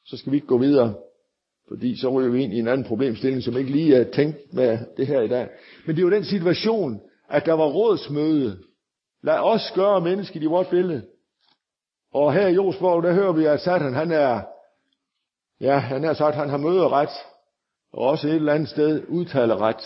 Så 0.04 0.16
skal 0.16 0.32
vi 0.32 0.36
ikke 0.36 0.46
gå 0.46 0.58
videre, 0.58 0.94
fordi 1.68 1.96
så 1.96 2.08
ryger 2.08 2.30
vi 2.30 2.42
ind 2.42 2.52
i 2.52 2.58
en 2.58 2.68
anden 2.68 2.86
problemstilling, 2.86 3.42
som 3.42 3.56
ikke 3.56 3.70
lige 3.70 3.96
er 3.96 4.10
tænkt 4.10 4.52
med 4.52 4.78
det 4.96 5.06
her 5.06 5.20
i 5.20 5.28
dag. 5.28 5.48
Men 5.86 5.96
det 5.96 6.02
er 6.02 6.06
jo 6.06 6.10
den 6.10 6.24
situation, 6.24 7.00
at 7.28 7.46
der 7.46 7.52
var 7.52 7.66
rådsmøde. 7.66 8.58
Lad 9.22 9.38
os 9.38 9.72
gøre 9.74 10.00
mennesket 10.00 10.42
i 10.42 10.46
vort 10.46 10.68
billede. 10.68 11.02
Og 12.14 12.32
her 12.32 12.46
i 12.46 12.54
Josborg, 12.54 13.02
der 13.02 13.12
hører 13.12 13.32
vi, 13.32 13.44
at 13.44 13.60
Satan, 13.60 13.94
han 13.94 14.10
er, 14.10 14.42
ja, 15.60 15.78
han 15.78 16.04
har 16.04 16.14
sagt, 16.14 16.36
han 16.36 16.48
har 16.48 16.56
møderet, 16.56 17.08
og 17.92 18.08
også 18.08 18.28
et 18.28 18.34
eller 18.34 18.52
andet 18.52 18.68
sted 18.68 19.02
udtaler 19.08 19.60
ret. 19.60 19.82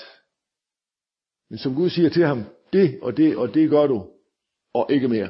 Men 1.51 1.59
som 1.59 1.75
Gud 1.75 1.91
siger 1.91 2.11
til 2.11 2.27
ham, 2.27 2.45
det 2.73 2.99
og 3.03 3.17
det 3.17 3.37
og 3.37 3.55
det 3.55 3.71
gør 3.71 3.87
du, 3.87 4.07
og 4.75 4.87
ikke 4.91 5.09
mere. 5.09 5.29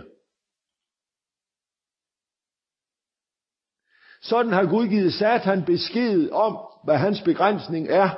Sådan 4.29 4.53
har 4.53 4.67
Gud 4.67 4.89
givet 4.89 5.13
Satan 5.13 5.65
besked 5.65 6.31
om, 6.31 6.59
hvad 6.85 6.97
hans 6.97 7.23
begrænsning 7.23 7.89
er. 7.89 8.11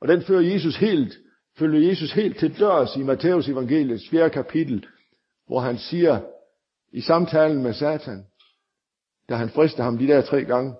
Og 0.00 0.08
den 0.08 0.22
fører 0.22 0.40
Jesus 0.40 0.76
helt, 0.76 1.18
følger 1.58 1.88
Jesus 1.88 2.12
helt 2.12 2.38
til 2.38 2.58
dørs 2.58 2.96
i 2.96 3.02
Matthæus 3.02 3.48
evangeliets 3.48 4.08
4. 4.10 4.30
kapitel, 4.30 4.86
hvor 5.46 5.60
han 5.60 5.78
siger, 5.78 6.20
i 6.92 7.00
samtalen 7.00 7.62
med 7.62 7.72
Satan, 7.72 8.26
da 9.28 9.34
han 9.34 9.50
frister 9.50 9.82
ham 9.82 9.98
de 9.98 10.06
der 10.06 10.22
tre 10.22 10.44
gange, 10.44 10.74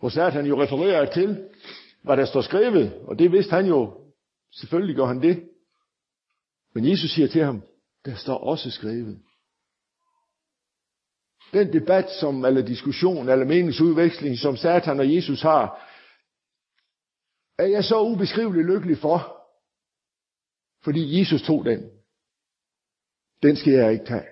hvor 0.00 0.08
Satan 0.08 0.46
jo 0.46 0.62
refererer 0.62 1.12
til, 1.12 1.48
hvad 2.04 2.16
der 2.16 2.24
står 2.24 2.40
skrevet, 2.40 2.94
og 2.94 3.18
det 3.18 3.32
vidste 3.32 3.50
han 3.50 3.66
jo. 3.66 3.94
Selvfølgelig 4.54 4.96
gør 4.96 5.04
han 5.04 5.22
det. 5.22 5.48
Men 6.74 6.90
Jesus 6.90 7.10
siger 7.10 7.28
til 7.28 7.44
ham, 7.44 7.62
der 8.04 8.14
står 8.14 8.38
også 8.38 8.70
skrevet. 8.70 9.18
Den 11.52 11.72
debat, 11.72 12.10
som, 12.20 12.44
eller 12.44 12.62
diskussion, 12.62 13.28
eller 13.28 13.44
meningsudveksling, 13.44 14.38
som 14.38 14.56
Satan 14.56 15.00
og 15.00 15.14
Jesus 15.14 15.42
har, 15.42 15.88
er 17.58 17.66
jeg 17.66 17.84
så 17.84 18.00
ubeskriveligt 18.00 18.66
lykkelig 18.66 18.98
for, 18.98 19.46
fordi 20.84 21.20
Jesus 21.20 21.42
tog 21.42 21.64
den. 21.64 21.90
Den 23.42 23.56
skal 23.56 23.72
jeg 23.72 23.92
ikke 23.92 24.04
tage. 24.04 24.26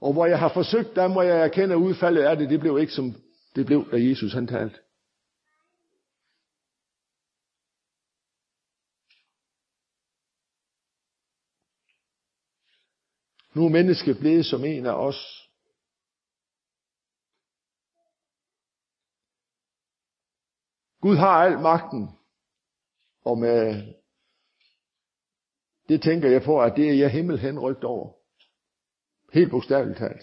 Og 0.00 0.12
hvor 0.12 0.26
jeg 0.26 0.38
har 0.38 0.48
forsøgt, 0.48 0.96
der 0.96 1.08
må 1.08 1.22
jeg 1.22 1.44
erkende, 1.44 1.74
at 1.74 1.78
udfaldet 1.78 2.22
af 2.22 2.36
det, 2.36 2.50
det 2.50 2.60
blev 2.60 2.78
ikke 2.78 2.92
som 2.92 3.14
det 3.56 3.66
blev, 3.66 3.90
da 3.90 3.96
Jesus 3.96 4.32
han 4.32 4.46
talte. 4.46 4.78
Nu 13.54 13.64
er 13.64 13.68
mennesket 13.68 14.18
blevet 14.18 14.46
som 14.46 14.64
en 14.64 14.86
af 14.86 14.92
os. 14.92 15.43
Gud 21.04 21.16
har 21.16 21.44
al 21.44 21.58
magten. 21.58 22.08
Og 23.24 23.38
med 23.38 23.82
det 25.88 26.02
tænker 26.02 26.30
jeg 26.30 26.42
på, 26.42 26.62
at 26.62 26.76
det 26.76 26.88
er 26.88 26.94
jeg 26.94 27.10
himmel 27.10 27.38
henrygt 27.38 27.84
over. 27.84 28.12
Helt 29.32 29.50
bogstaveligt 29.50 29.98
talt. 29.98 30.22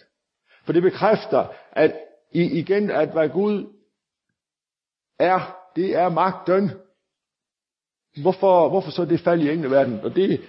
For 0.66 0.74
det 0.74 0.84
bekræfter, 0.84 1.48
at 1.72 2.00
igen, 2.32 2.92
at 2.92 3.12
hvad 3.12 3.30
Gud 3.30 3.74
er, 5.20 5.70
det 5.76 5.96
er 5.96 6.10
magten. 6.10 6.70
Hvorfor, 8.22 8.70
hvorfor 8.70 8.92
så 8.92 9.06
det 9.06 9.20
fald 9.20 9.42
i 9.42 9.50
engleverden? 9.50 10.00
Og 10.00 10.16
det 10.16 10.42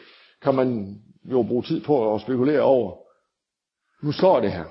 kan 0.43 0.55
man 0.55 0.99
jo 1.25 1.43
bruge 1.43 1.63
tid 1.63 1.85
på 1.85 2.15
at 2.15 2.21
spekulere 2.21 2.61
over. 2.61 2.97
Nu 4.03 4.13
står 4.13 4.41
det 4.41 4.53
her. 4.53 4.67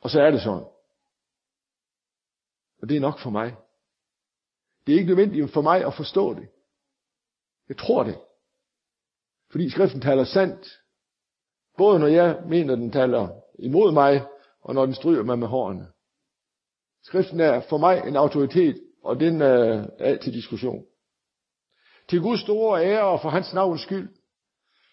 Og 0.00 0.10
så 0.10 0.20
er 0.20 0.30
det 0.30 0.42
sådan. 0.42 0.64
Og 2.82 2.88
det 2.88 2.96
er 2.96 3.00
nok 3.00 3.18
for 3.18 3.30
mig. 3.30 3.56
Det 4.86 4.94
er 4.94 4.98
ikke 4.98 5.08
nødvendigt 5.08 5.52
for 5.52 5.62
mig 5.62 5.86
at 5.86 5.94
forstå 5.94 6.34
det. 6.34 6.48
Jeg 7.68 7.76
tror 7.78 8.02
det. 8.02 8.18
Fordi 9.50 9.70
skriften 9.70 10.00
taler 10.00 10.24
sandt. 10.24 10.80
Både 11.76 11.98
når 11.98 12.06
jeg 12.06 12.42
mener, 12.48 12.76
den 12.76 12.92
taler 12.92 13.28
imod 13.58 13.92
mig, 13.92 14.26
og 14.60 14.74
når 14.74 14.86
den 14.86 14.94
stryger 14.94 15.22
mig 15.22 15.38
med 15.38 15.48
hårene. 15.48 15.92
Skriften 17.02 17.40
er 17.40 17.60
for 17.60 17.78
mig 17.78 18.02
en 18.08 18.16
autoritet, 18.16 18.80
og 19.02 19.20
den 19.20 19.42
er 19.42 19.86
alt 19.98 20.22
til 20.22 20.32
diskussion. 20.32 20.84
Til 22.08 22.20
Guds 22.20 22.40
store 22.40 22.84
ære 22.84 23.04
og 23.04 23.20
for 23.20 23.28
hans 23.28 23.54
navns 23.54 23.80
skyld, 23.80 24.16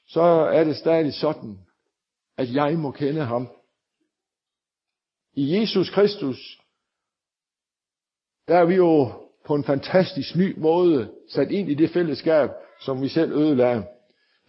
så 0.08 0.22
er 0.54 0.64
det 0.64 0.76
stadig 0.76 1.14
sådan, 1.14 1.60
at 2.38 2.54
jeg 2.54 2.78
må 2.78 2.92
kende 2.92 3.22
ham. 3.22 3.50
I 5.34 5.60
Jesus 5.60 5.90
Kristus, 5.90 6.62
der 8.48 8.58
er 8.58 8.66
vi 8.66 8.76
jo 8.76 9.21
på 9.46 9.56
en 9.56 9.64
fantastisk 9.64 10.36
ny 10.36 10.60
måde 10.60 11.10
sat 11.30 11.52
ind 11.52 11.70
i 11.70 11.74
det 11.74 11.90
fællesskab, 11.90 12.50
som 12.82 13.02
vi 13.02 13.08
selv 13.08 13.32
ødelagde. 13.32 13.84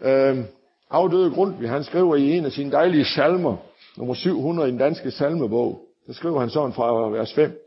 Øh, 0.01 0.45
afdøde 0.91 1.31
Grundtvig, 1.31 1.69
han 1.69 1.85
skriver 1.85 2.17
i 2.17 2.37
en 2.37 2.45
af 2.45 2.53
sine 2.53 2.73
dejlige 2.73 3.05
salmer, 3.05 3.57
nummer 3.97 4.15
700 4.15 4.69
i 4.69 4.71
den 4.71 4.79
danske 4.79 5.11
salmebog, 5.11 5.81
der 6.07 6.13
skriver 6.13 6.41
han 6.41 6.51
sådan 6.51 6.73
fra 6.73 7.09
vers 7.09 7.35
5. 7.35 7.59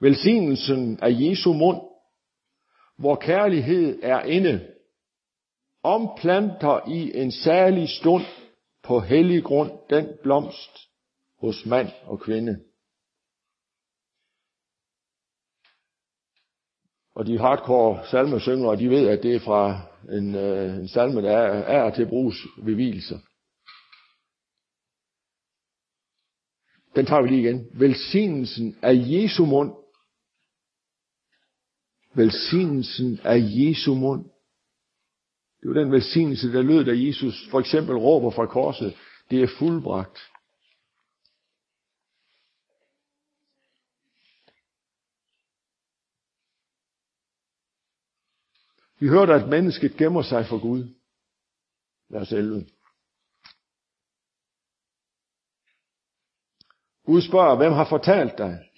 Velsignelsen 0.00 0.98
af 1.02 1.10
Jesu 1.10 1.52
mund, 1.52 1.80
hvor 2.98 3.14
kærlighed 3.14 3.98
er 4.02 4.20
inde, 4.20 4.60
omplanter 5.82 6.88
i 6.88 7.20
en 7.20 7.32
særlig 7.32 7.88
stund 7.88 8.24
på 8.82 9.00
hellig 9.00 9.44
grund 9.44 9.70
den 9.90 10.08
blomst 10.22 10.78
hos 11.40 11.66
mand 11.66 11.88
og 12.06 12.20
kvinde. 12.20 12.60
Og 17.14 17.26
de 17.26 17.38
hardcore 17.38 18.06
salmesyngere, 18.06 18.76
de 18.76 18.90
ved, 18.90 19.08
at 19.08 19.22
det 19.22 19.34
er 19.34 19.40
fra 19.40 19.80
en, 20.12 20.34
øh, 20.34 20.76
en 20.76 20.88
salme, 20.88 21.22
der 21.22 21.36
er, 21.36 21.86
er 21.86 21.94
til 21.94 22.08
bruges 22.08 22.36
ved 22.62 22.74
hvilelser. 22.74 23.18
Den 26.96 27.06
tager 27.06 27.22
vi 27.22 27.28
lige 27.28 27.40
igen. 27.40 27.66
Velsignelsen 27.72 28.76
af 28.82 28.94
Jesu 28.94 29.44
mund. 29.46 29.72
Velsignelsen 32.14 33.20
af 33.24 33.38
Jesu 33.40 33.94
mund. 33.94 34.24
Det 35.60 35.70
var 35.70 35.80
den 35.82 35.92
velsignelse, 35.92 36.52
der 36.52 36.62
lød, 36.62 36.84
da 36.84 36.92
Jesus 37.06 37.48
for 37.50 37.60
eksempel 37.60 37.96
råber 37.96 38.30
fra 38.30 38.46
korset, 38.46 38.96
det 39.30 39.42
er 39.42 39.48
fuldbragt. 39.58 40.18
Vi 49.04 49.08
hørte, 49.08 49.34
at 49.34 49.48
mennesket 49.48 49.96
gemmer 49.96 50.22
sig 50.22 50.46
for 50.46 50.60
Gud. 50.60 50.94
Vers 52.08 52.32
11. 52.32 52.66
Gud 57.06 57.22
spørger, 57.22 57.56
hvem 57.56 57.72
har 57.72 57.88
fortalt 57.88 58.38
dig, 58.38 58.70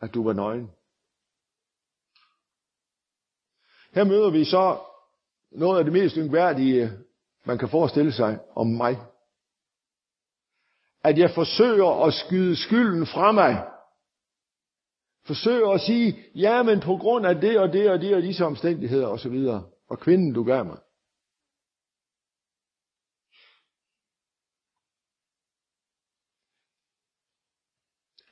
at 0.00 0.14
du 0.14 0.24
var 0.24 0.32
nøgen? 0.32 0.70
Her 3.94 4.04
møder 4.04 4.30
vi 4.30 4.44
så 4.44 4.80
noget 5.50 5.78
af 5.78 5.84
det 5.84 5.92
mest 5.92 6.16
yngværdige, 6.16 6.90
man 7.44 7.58
kan 7.58 7.68
forestille 7.68 8.12
sig 8.12 8.38
om 8.56 8.66
mig. 8.66 8.96
At 11.04 11.18
jeg 11.18 11.30
forsøger 11.34 12.06
at 12.06 12.14
skyde 12.14 12.56
skylden 12.56 13.06
fra 13.06 13.32
mig. 13.32 13.73
Forsøger 15.26 15.68
at 15.68 15.80
sige, 15.80 16.18
ja, 16.34 16.62
men 16.62 16.80
på 16.80 16.96
grund 16.96 17.26
af 17.26 17.34
det 17.40 17.58
og 17.58 17.72
det 17.72 17.90
og 17.90 18.00
det 18.00 18.14
og 18.14 18.22
disse 18.22 18.44
omstændigheder 18.44 19.06
osv. 19.06 19.36
Og 19.88 20.00
kvinden, 20.00 20.34
du 20.34 20.44
gav 20.44 20.64
mig. 20.64 20.78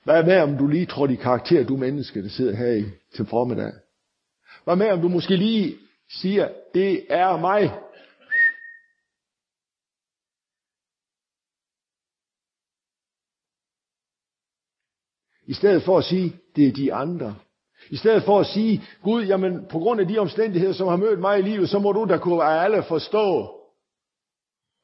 Hvad 0.04 0.24
med, 0.24 0.40
om 0.40 0.58
du 0.58 0.66
lige 0.66 0.86
tror 0.86 1.08
i 1.08 1.14
karakter, 1.14 1.64
du 1.64 1.76
menneske, 1.76 2.22
der 2.22 2.28
sidder 2.28 2.56
her 2.56 2.72
i, 2.72 2.84
til 3.14 3.26
formiddag? 3.26 3.72
Hvad 4.64 4.76
med, 4.76 4.90
om 4.90 5.00
du 5.00 5.08
måske 5.08 5.36
lige 5.36 5.76
siger, 6.08 6.48
det 6.74 7.06
er 7.08 7.36
mig. 7.36 7.70
I 15.46 15.54
stedet 15.54 15.82
for 15.82 15.98
at 15.98 16.04
sige, 16.04 16.36
det 16.56 16.68
er 16.68 16.72
de 16.72 16.94
andre. 16.94 17.36
I 17.90 17.96
stedet 17.96 18.22
for 18.22 18.40
at 18.40 18.46
sige, 18.46 18.82
Gud, 19.02 19.24
jamen 19.24 19.66
på 19.70 19.78
grund 19.78 20.00
af 20.00 20.08
de 20.08 20.18
omstændigheder, 20.18 20.72
som 20.72 20.88
har 20.88 20.96
mødt 20.96 21.20
mig 21.20 21.38
i 21.38 21.42
livet, 21.42 21.70
så 21.70 21.78
må 21.78 21.92
du 21.92 22.04
da 22.04 22.18
kunne 22.18 22.44
alle 22.44 22.82
forstå, 22.82 23.58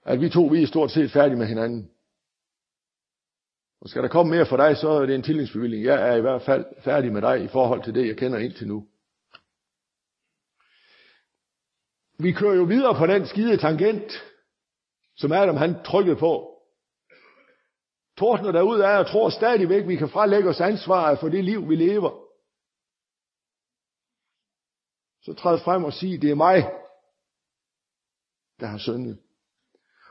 at 0.06 0.20
vi 0.20 0.28
to, 0.28 0.44
vi 0.44 0.62
er 0.62 0.66
stort 0.66 0.90
set 0.90 1.10
færdige 1.10 1.38
med 1.38 1.46
hinanden. 1.46 1.90
Og 3.80 3.88
skal 3.88 4.02
der 4.02 4.08
komme 4.08 4.30
mere 4.30 4.46
for 4.46 4.56
dig, 4.56 4.76
så 4.76 4.88
er 4.88 5.06
det 5.06 5.14
en 5.14 5.22
tillidsbevilling. 5.22 5.84
Jeg 5.84 6.08
er 6.08 6.14
i 6.14 6.20
hvert 6.20 6.42
fald 6.42 6.64
færdig 6.84 7.12
med 7.12 7.22
dig 7.22 7.44
i 7.44 7.48
forhold 7.48 7.82
til 7.82 7.94
det, 7.94 8.06
jeg 8.06 8.16
kender 8.16 8.38
indtil 8.38 8.68
nu. 8.68 8.86
Vi 12.18 12.32
kører 12.32 12.54
jo 12.54 12.62
videre 12.62 12.94
på 12.94 13.06
den 13.06 13.26
skide 13.26 13.56
tangent, 13.56 14.12
som 15.16 15.32
Adam 15.32 15.56
han 15.56 15.82
trykkede 15.84 16.16
på. 16.16 16.57
Tordner 18.18 18.52
derud 18.52 18.80
af 18.80 18.98
og 18.98 19.06
tror 19.06 19.30
stadigvæk, 19.30 19.88
vi 19.88 19.96
kan 19.96 20.08
frelægge 20.08 20.48
os 20.48 20.60
ansvaret 20.60 21.18
for 21.18 21.28
det 21.28 21.44
liv, 21.44 21.68
vi 21.68 21.76
lever. 21.76 22.10
Så 25.22 25.34
træd 25.34 25.58
frem 25.58 25.84
og 25.84 25.92
sig, 25.92 26.22
det 26.22 26.30
er 26.30 26.34
mig, 26.34 26.58
der 28.60 28.66
har 28.66 28.78
syndet. 28.78 29.18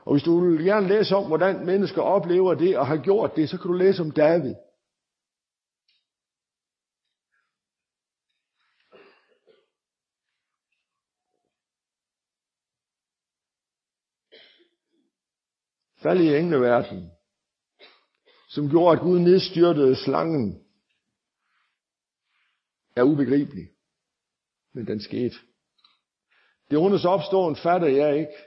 Og 0.06 0.14
hvis 0.14 0.22
du 0.22 0.40
vil 0.40 0.64
gerne 0.64 0.88
læse 0.88 1.16
om, 1.16 1.26
hvordan 1.26 1.66
mennesker 1.66 2.02
oplever 2.02 2.54
det 2.54 2.78
og 2.78 2.86
har 2.86 2.96
gjort 2.96 3.36
det, 3.36 3.50
så 3.50 3.58
kan 3.58 3.66
du 3.70 3.72
læse 3.72 4.02
om 4.02 4.10
David. 4.10 4.54
Fald 16.02 16.20
i 16.20 16.36
engleverdenen 16.36 17.17
som 18.48 18.70
gjorde, 18.70 18.96
at 18.96 19.02
Gud 19.02 19.18
nedstyrtede 19.18 19.96
slangen, 19.96 20.64
er 22.96 23.02
ubegribelig. 23.02 23.70
Men 24.72 24.86
den 24.86 25.00
skete. 25.00 25.36
Det 26.70 26.78
ondes 26.78 27.04
opståen 27.04 27.56
fatter 27.56 27.88
jeg 27.88 28.18
ikke. 28.18 28.38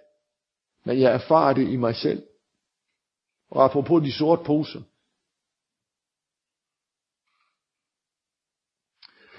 Men 0.84 1.00
jeg 1.00 1.14
erfarer 1.14 1.54
det 1.54 1.70
i 1.70 1.76
mig 1.76 1.96
selv. 1.96 2.28
Og 3.50 3.64
apropos 3.64 4.04
de 4.04 4.12
sorte 4.12 4.44
poser. 4.44 4.82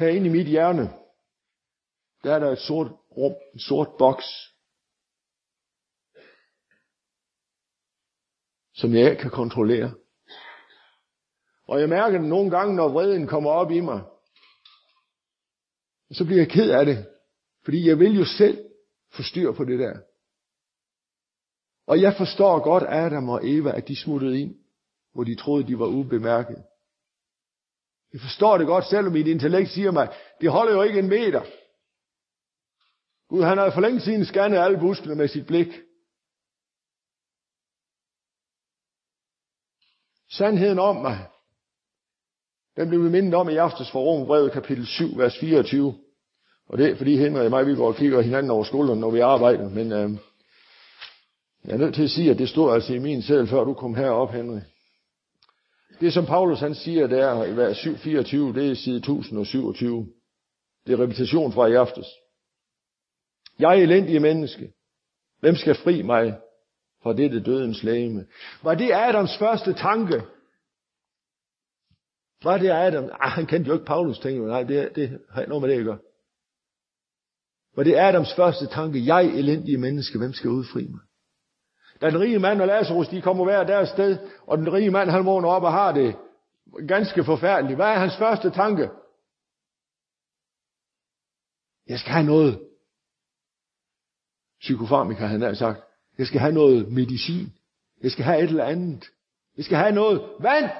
herinde 0.02 0.26
i 0.26 0.32
mit 0.32 0.46
hjerne, 0.46 0.92
der 2.24 2.34
er 2.34 2.38
der 2.38 2.52
et 2.52 2.58
sort 2.58 2.86
rum, 3.16 3.34
en 3.54 3.60
sort 3.60 3.88
boks, 3.98 4.24
som 8.74 8.94
jeg 8.94 9.10
ikke 9.10 9.22
kan 9.22 9.30
kontrollere. 9.30 9.94
Og 11.68 11.80
jeg 11.80 11.88
mærker 11.88 12.18
det 12.18 12.28
nogle 12.28 12.50
gange, 12.50 12.74
når 12.74 12.88
vreden 12.88 13.26
kommer 13.26 13.50
op 13.50 13.70
i 13.70 13.80
mig. 13.80 14.02
Så 16.10 16.24
bliver 16.24 16.40
jeg 16.40 16.50
ked 16.50 16.70
af 16.70 16.86
det. 16.86 17.06
Fordi 17.64 17.88
jeg 17.88 17.98
vil 17.98 18.16
jo 18.18 18.24
selv 18.24 18.64
få 19.12 19.22
styr 19.22 19.52
på 19.52 19.64
det 19.64 19.78
der. 19.78 19.98
Og 21.86 22.00
jeg 22.00 22.14
forstår 22.16 22.62
godt 22.62 22.84
Adam 22.88 23.28
og 23.28 23.40
Eva, 23.42 23.76
at 23.76 23.88
de 23.88 24.02
smuttede 24.02 24.40
ind, 24.40 24.54
hvor 25.12 25.24
de 25.24 25.34
troede, 25.34 25.66
de 25.66 25.78
var 25.78 25.86
ubemærket. 25.86 26.64
Jeg 28.12 28.20
forstår 28.20 28.58
det 28.58 28.66
godt, 28.66 28.84
selvom 28.84 29.12
mit 29.12 29.26
intellekt 29.26 29.70
siger 29.70 29.90
mig, 29.90 30.16
det 30.40 30.50
holder 30.50 30.72
jo 30.72 30.82
ikke 30.82 30.98
en 30.98 31.08
meter. 31.08 31.42
Gud, 33.28 33.42
han 33.42 33.58
har 33.58 33.70
for 33.70 33.80
længe 33.80 34.00
siden 34.00 34.24
scannet 34.24 34.58
alle 34.58 34.78
buskene 34.78 35.14
med 35.14 35.28
sit 35.28 35.46
blik. 35.46 35.68
Sandheden 40.30 40.78
om 40.78 40.96
mig, 40.96 41.31
den 42.76 42.88
blev 42.88 43.04
vi 43.04 43.08
mindet 43.08 43.34
om 43.34 43.48
i 43.48 43.56
aftes 43.56 43.90
for 43.90 44.00
Rombrevet 44.00 44.52
kapitel 44.52 44.86
7, 44.86 45.18
vers 45.18 45.38
24. 45.38 45.94
Og 46.68 46.78
det 46.78 46.90
er 46.90 46.96
fordi 46.96 47.16
Henrik 47.16 47.44
og 47.44 47.50
mig, 47.50 47.66
vi 47.66 47.74
går 47.74 47.86
og 47.86 47.96
kigger 47.96 48.20
hinanden 48.20 48.50
over 48.50 48.64
skulderen, 48.64 49.00
når 49.00 49.10
vi 49.10 49.20
arbejder. 49.20 49.68
Men 49.68 49.92
øh, 49.92 50.10
jeg 51.64 51.72
er 51.72 51.78
nødt 51.78 51.94
til 51.94 52.02
at 52.02 52.10
sige, 52.10 52.30
at 52.30 52.38
det 52.38 52.48
stod 52.48 52.72
altså 52.74 52.94
i 52.94 52.98
min 52.98 53.22
selv, 53.22 53.48
før 53.48 53.64
du 53.64 53.74
kom 53.74 53.94
herop, 53.94 54.32
Henrik. 54.32 54.62
Det 56.00 56.12
som 56.12 56.26
Paulus 56.26 56.60
han 56.60 56.74
siger 56.74 57.06
der 57.06 57.44
i 57.44 57.56
vers 57.56 57.76
7, 57.76 57.96
24, 57.96 58.52
det 58.52 58.70
er 58.70 58.74
side 58.74 58.96
1027. 58.96 60.06
Det 60.86 60.92
er 60.92 61.02
repetition 61.02 61.52
fra 61.52 61.66
i 61.66 61.74
aftes. 61.74 62.06
Jeg 63.58 63.78
er 63.78 63.82
elendige 63.82 64.20
menneske. 64.20 64.72
Hvem 65.40 65.56
skal 65.56 65.74
fri 65.74 66.02
mig 66.02 66.34
fra 67.02 67.12
dette 67.12 67.42
dødens 67.42 67.82
lægeme? 67.82 68.26
Var 68.62 68.74
det 68.74 68.92
Adams 68.92 69.38
første 69.38 69.72
tanke? 69.72 70.22
Var 72.44 72.58
det 72.58 72.70
Adam? 72.70 73.04
Ah, 73.20 73.30
han 73.30 73.46
kendte 73.46 73.68
jo 73.68 73.74
ikke 73.74 73.86
Paulus, 73.86 74.18
tænkte 74.18 74.46
Nej, 74.46 74.62
det, 74.62 74.96
det 74.96 75.20
har 75.30 75.46
noget 75.46 75.62
med 75.62 75.70
det 75.70 75.78
at 75.78 75.84
gøre. 75.84 75.98
Var 77.76 77.82
det 77.82 77.98
Adams 77.98 78.34
første 78.34 78.66
tanke? 78.66 79.06
Jeg, 79.06 79.26
elendige 79.26 79.78
menneske, 79.78 80.18
hvem 80.18 80.32
skal 80.32 80.50
udfri 80.50 80.86
mig? 80.86 81.00
Da 82.00 82.10
den 82.10 82.20
rige 82.20 82.38
mand 82.38 82.60
og 82.60 82.66
Lazarus, 82.66 83.08
de 83.08 83.22
kommer 83.22 83.44
hver 83.44 83.64
deres 83.64 83.88
sted, 83.88 84.18
og 84.46 84.58
den 84.58 84.72
rige 84.72 84.90
mand, 84.90 85.10
han 85.10 85.26
vågner 85.26 85.48
op 85.48 85.62
og 85.62 85.72
har 85.72 85.92
det 85.92 86.16
ganske 86.88 87.24
forfærdeligt. 87.24 87.76
Hvad 87.76 87.86
er 87.86 87.98
hans 87.98 88.16
første 88.16 88.50
tanke? 88.50 88.90
Jeg 91.88 91.98
skal 91.98 92.12
have 92.12 92.26
noget. 92.26 92.60
Psykofarmika, 94.60 95.26
han 95.26 95.40
har 95.40 95.54
sagt. 95.54 95.80
Jeg 96.18 96.26
skal 96.26 96.40
have 96.40 96.52
noget 96.52 96.92
medicin. 96.92 97.52
Jeg 98.02 98.10
skal 98.10 98.24
have 98.24 98.38
et 98.38 98.48
eller 98.48 98.64
andet. 98.64 99.04
Jeg 99.56 99.64
skal 99.64 99.76
have 99.76 99.92
noget 99.92 100.30
vand. 100.40 100.70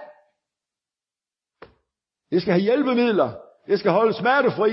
Jeg 2.33 2.41
skal 2.41 2.53
have 2.53 2.63
hjælpemidler. 2.63 3.31
Jeg 3.69 3.79
skal 3.79 3.91
holde 3.91 4.15
smertefri. 4.15 4.73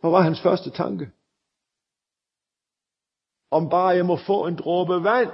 Hvad 0.00 0.10
var 0.10 0.20
hans 0.20 0.40
første 0.42 0.70
tanke? 0.70 1.10
Om 3.50 3.70
bare 3.70 3.88
jeg 3.88 4.06
må 4.06 4.16
få 4.16 4.46
en 4.46 4.56
dråbe 4.56 5.04
vand. 5.04 5.32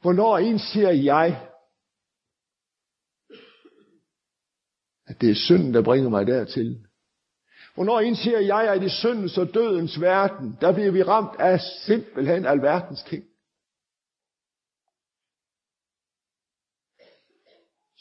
Hvornår 0.00 0.38
indser 0.38 0.90
jeg, 0.90 1.26
at 5.06 5.20
det 5.20 5.30
er 5.30 5.34
synden, 5.46 5.74
der 5.74 5.82
bringer 5.82 6.10
mig 6.10 6.26
dertil? 6.26 6.86
Hvornår 7.74 8.00
indser 8.00 8.38
jeg, 8.38 8.74
at 8.74 8.82
i 8.82 8.88
syndens 8.88 9.38
og 9.38 9.54
dødens 9.54 10.00
verden, 10.00 10.56
der 10.60 10.74
bliver 10.74 10.90
vi 10.90 11.02
ramt 11.02 11.40
af 11.40 11.60
simpelthen 11.60 12.46
alverdens 12.46 13.02
ting? 13.02 13.31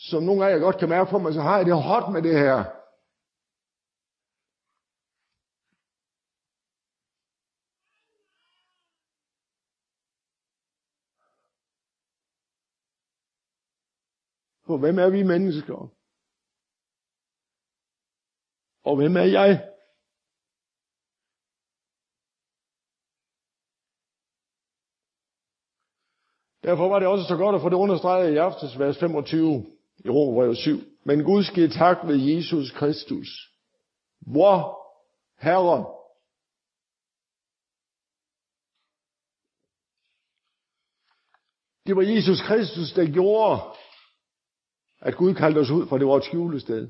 Som 0.09 0.23
nogle 0.23 0.45
af 0.45 0.51
jer 0.51 0.59
godt 0.59 0.77
kan 0.79 0.89
mærke 0.89 1.09
på 1.11 1.17
mig, 1.17 1.33
så 1.33 1.41
har 1.41 1.57
jeg 1.57 1.65
det 1.65 1.83
hot 1.83 2.13
med 2.13 2.21
det 2.21 2.39
her. 2.39 2.57
For 14.65 14.77
hvem 14.77 14.99
er 14.99 15.09
vi 15.09 15.23
mennesker? 15.23 15.79
Og 18.83 18.95
hvem 18.95 19.15
er 19.15 19.27
jeg? 19.39 19.51
Derfor 26.63 26.89
var 26.89 26.99
det 26.99 27.07
også 27.07 27.25
så 27.27 27.37
godt 27.37 27.55
at 27.55 27.61
få 27.61 27.69
det 27.69 27.75
understreget 27.75 28.33
i 28.33 28.37
aftes, 28.37 28.79
vers 28.79 28.99
25 28.99 29.80
i 30.05 30.09
Romerbrevet 30.09 30.57
7. 30.57 30.79
Men 31.03 31.23
Gud 31.23 31.43
skal 31.43 31.71
tak 31.71 31.97
ved 32.03 32.15
Jesus 32.15 32.71
Kristus, 32.71 33.27
vor 34.27 34.81
Herre. 35.39 35.85
Det 41.87 41.95
var 41.95 42.01
Jesus 42.01 42.41
Kristus, 42.41 42.93
der 42.93 43.13
gjorde, 43.13 43.61
at 44.99 45.15
Gud 45.15 45.33
kaldte 45.33 45.59
os 45.59 45.69
ud 45.69 45.87
fra 45.87 45.97
det 45.97 46.07
vores 46.07 46.25
skjulested. 46.25 46.89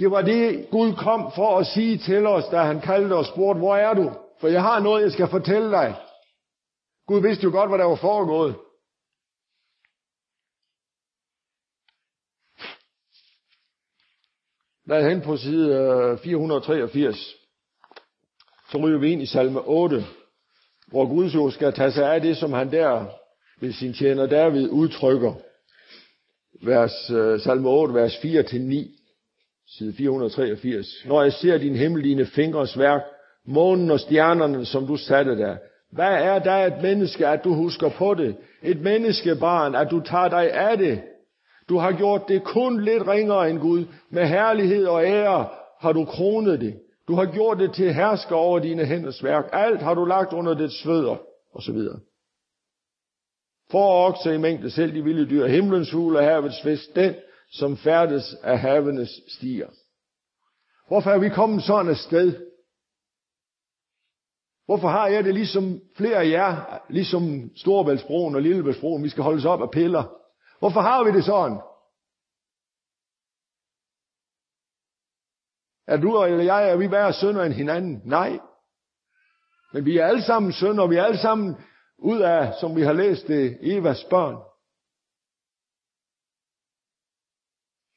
Det 0.00 0.10
var 0.10 0.22
det, 0.22 0.70
Gud 0.70 0.94
kom 0.94 1.32
for 1.34 1.58
at 1.58 1.66
sige 1.66 1.98
til 1.98 2.26
os, 2.26 2.44
da 2.50 2.62
han 2.62 2.80
kaldte 2.80 3.14
og 3.14 3.26
spurgte, 3.26 3.58
hvor 3.58 3.76
er 3.76 3.94
du? 3.94 4.10
For 4.40 4.48
jeg 4.48 4.62
har 4.62 4.80
noget, 4.80 5.02
jeg 5.02 5.12
skal 5.12 5.28
fortælle 5.28 5.70
dig. 5.70 5.96
Gud 7.06 7.20
vidste 7.20 7.44
jo 7.44 7.50
godt, 7.50 7.70
hvad 7.70 7.78
der 7.78 7.84
var 7.84 7.96
foregået. 7.96 8.56
Der 14.92 14.98
er 14.98 15.08
hen 15.08 15.20
på 15.20 15.36
side 15.36 15.74
øh, 15.74 16.18
483. 16.18 17.36
Så 18.72 18.78
ryger 18.78 18.98
vi 18.98 19.12
ind 19.12 19.22
i 19.22 19.26
salme 19.26 19.60
8, 19.60 20.04
hvor 20.88 21.06
Gud 21.06 21.30
jo 21.30 21.50
skal 21.50 21.72
tage 21.72 21.92
sig 21.92 22.14
af 22.14 22.20
det, 22.20 22.36
som 22.36 22.52
han 22.52 22.72
der 22.72 23.04
ved 23.60 23.72
sin 23.72 23.94
tjener 23.94 24.26
David 24.26 24.68
udtrykker. 24.68 25.34
Vers, 26.64 27.10
øh, 27.10 27.40
salme 27.40 27.68
8, 27.68 27.94
vers 27.94 28.16
4-9 28.16 28.20
side 29.78 29.92
483. 29.92 30.86
Når 31.06 31.22
jeg 31.22 31.32
ser 31.32 31.58
din 31.58 31.76
himmel, 31.76 32.04
dine 32.04 32.26
fingres 32.26 32.78
værk, 32.78 33.02
månen 33.46 33.90
og 33.90 34.00
stjernerne, 34.00 34.66
som 34.66 34.86
du 34.86 34.96
satte 34.96 35.38
der. 35.38 35.56
Hvad 35.92 36.12
er 36.12 36.38
der 36.38 36.56
et 36.56 36.82
menneske, 36.82 37.26
at 37.26 37.44
du 37.44 37.54
husker 37.54 37.88
på 37.88 38.14
det? 38.14 38.36
Et 38.62 38.80
menneskebarn, 38.80 39.74
at 39.74 39.90
du 39.90 40.00
tager 40.00 40.28
dig 40.28 40.52
af 40.52 40.78
det? 40.78 41.02
Du 41.68 41.78
har 41.78 41.92
gjort 41.92 42.28
det 42.28 42.44
kun 42.44 42.84
lidt 42.84 43.06
ringere 43.08 43.50
end 43.50 43.58
Gud. 43.58 43.84
Med 44.10 44.26
herlighed 44.26 44.86
og 44.86 45.04
ære 45.04 45.48
har 45.80 45.92
du 45.92 46.04
kronet 46.04 46.60
det. 46.60 46.80
Du 47.08 47.14
har 47.14 47.32
gjort 47.32 47.58
det 47.58 47.74
til 47.74 47.94
hersker 47.94 48.36
over 48.36 48.58
dine 48.58 48.84
hænders 48.84 49.24
værk. 49.24 49.48
Alt 49.52 49.82
har 49.82 49.94
du 49.94 50.04
lagt 50.04 50.32
under 50.32 50.54
dit 50.54 50.72
svøder, 50.72 51.16
og 51.52 51.62
så 51.62 51.72
videre. 51.72 52.00
For 53.70 54.06
okse 54.06 54.34
i 54.34 54.38
mængde 54.38 54.70
selv 54.70 54.94
de 54.94 55.04
vilde 55.04 55.30
dyr, 55.30 55.46
himlens 55.46 55.90
fugle 55.90 56.18
og 56.18 56.24
havets 56.24 56.62
fisk, 56.62 56.96
den, 56.96 57.14
som 57.52 57.76
færdes 57.76 58.34
af 58.42 58.58
havenes 58.58 59.20
stier. 59.28 59.68
Hvorfor 60.88 61.10
er 61.10 61.18
vi 61.18 61.28
kommet 61.28 61.62
sådan 61.62 61.92
et 61.92 61.98
sted? 61.98 62.46
Hvorfor 64.66 64.88
har 64.88 65.08
jeg 65.08 65.24
det 65.24 65.34
ligesom 65.34 65.80
flere 65.96 66.16
af 66.16 66.30
jer, 66.30 66.82
ligesom 66.88 67.50
Storebæltsbroen 67.56 68.34
og 68.34 68.42
Lillebæltsbroen, 68.42 69.02
vi 69.02 69.08
skal 69.08 69.22
holdes 69.22 69.44
op 69.44 69.62
af 69.62 69.70
piller? 69.70 70.21
Hvorfor 70.62 70.80
har 70.80 71.04
vi 71.04 71.10
det 71.12 71.24
sådan? 71.24 71.58
Er 75.86 75.96
du 75.96 76.24
eller 76.24 76.44
jeg, 76.44 76.70
er 76.70 76.76
vi 76.76 76.90
værre 76.90 77.12
sønder 77.12 77.44
end 77.44 77.54
hinanden? 77.54 78.02
Nej. 78.04 78.38
Men 79.72 79.84
vi 79.84 79.98
er 79.98 80.06
alle 80.06 80.22
sammen 80.22 80.52
sønder, 80.52 80.82
og 80.82 80.90
vi 80.90 80.96
er 80.96 81.04
alle 81.04 81.18
sammen 81.18 81.56
ud 81.98 82.20
af, 82.20 82.54
som 82.60 82.76
vi 82.76 82.82
har 82.82 82.92
læst 82.92 83.26
det, 83.28 83.58
Evas 83.60 84.04
børn. 84.10 84.36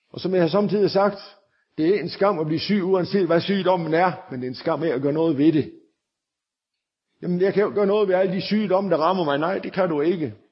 Og 0.09 0.19
som 0.19 0.33
jeg 0.33 0.41
har 0.41 0.49
samtidig 0.49 0.91
sagt, 0.91 1.37
det 1.77 1.95
er 1.95 1.99
en 1.99 2.09
skam 2.09 2.39
at 2.39 2.45
blive 2.45 2.59
syg, 2.59 2.83
uanset 2.83 3.27
hvad 3.27 3.41
sygdommen 3.41 3.93
er, 3.93 4.11
men 4.31 4.39
det 4.39 4.47
er 4.47 4.51
en 4.51 4.55
skam 4.63 4.83
af 4.83 4.89
at 4.89 5.01
gøre 5.01 5.13
noget 5.13 5.37
ved 5.37 5.53
det. 5.53 5.81
Jamen, 7.21 7.41
jeg 7.41 7.53
kan 7.53 7.63
jo 7.63 7.71
gøre 7.73 7.85
noget 7.85 8.07
ved 8.07 8.15
alle 8.15 8.33
de 8.33 8.41
sygdomme, 8.41 8.89
der 8.89 8.97
rammer 8.97 9.23
mig. 9.23 9.37
Nej, 9.37 9.59
det 9.59 9.73
kan 9.73 9.89
du 9.89 10.01
ikke. 10.01 10.44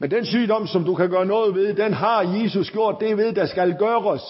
Men 0.00 0.10
den 0.10 0.26
sygdom, 0.26 0.66
som 0.66 0.84
du 0.84 0.94
kan 0.94 1.10
gøre 1.10 1.26
noget 1.26 1.54
ved, 1.54 1.74
den 1.74 1.92
har 1.92 2.22
Jesus 2.22 2.70
gjort 2.70 2.96
det 3.00 3.16
ved, 3.16 3.32
der 3.32 3.46
skal 3.46 3.76
gøres. 3.78 4.22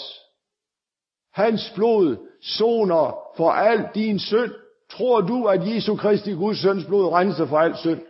Hans 1.33 1.73
blod 1.75 2.17
soner 2.43 3.19
for 3.37 3.51
al 3.51 3.89
din 3.95 4.19
synd. 4.19 4.53
Tror 4.91 5.21
du, 5.21 5.47
at 5.47 5.75
Jesu 5.75 5.97
Kristi 5.97 6.33
Guds 6.33 6.59
søns 6.59 6.85
blod 6.85 7.13
renser 7.13 7.47
for 7.47 7.59
al 7.59 7.77
synd? 7.77 8.01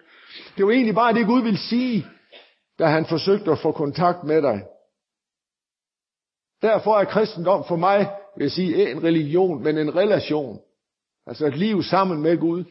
Det 0.56 0.64
er 0.64 0.70
egentlig 0.70 0.94
bare 0.94 1.14
det, 1.14 1.26
Gud 1.26 1.42
vil 1.42 1.58
sige. 1.58 2.06
da 2.78 2.86
han 2.86 3.06
forsøgte 3.06 3.50
at 3.50 3.58
få 3.58 3.72
kontakt 3.72 4.24
med 4.24 4.42
dig. 4.42 4.62
Derfor 6.62 6.98
er 6.98 7.04
kristendom 7.04 7.64
for 7.68 7.76
mig, 7.76 8.10
vil 8.36 8.44
jeg 8.44 8.50
sige, 8.50 8.90
en 8.90 9.04
religion, 9.04 9.62
men 9.62 9.78
en 9.78 9.96
relation. 9.96 10.60
Altså 11.26 11.46
et 11.46 11.56
liv 11.56 11.82
sammen 11.82 12.22
med 12.22 12.38
Gud. 12.38 12.64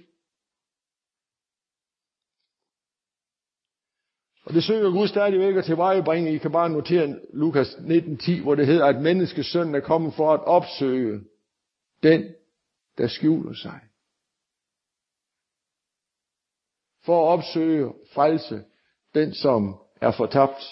Og 4.47 4.53
det 4.53 4.63
søger 4.63 4.91
Gud 4.91 5.07
stadigvæk 5.07 5.55
at 5.55 5.65
tilvejebringe. 5.65 6.33
I 6.33 6.37
kan 6.37 6.51
bare 6.51 6.69
notere 6.69 7.19
Lukas 7.33 7.67
19.10, 7.67 8.41
hvor 8.41 8.55
det 8.55 8.65
hedder, 8.67 8.85
at 8.85 9.01
menneskesønnen 9.01 9.75
er 9.75 9.79
kommet 9.79 10.13
for 10.13 10.33
at 10.33 10.43
opsøge 10.43 11.21
den, 12.03 12.25
der 12.97 13.07
skjuler 13.07 13.53
sig. 13.53 13.79
For 17.05 17.23
at 17.23 17.33
opsøge 17.33 17.93
frelse 18.13 18.63
den, 19.13 19.33
som 19.33 19.75
er 20.01 20.11
fortabt. 20.11 20.63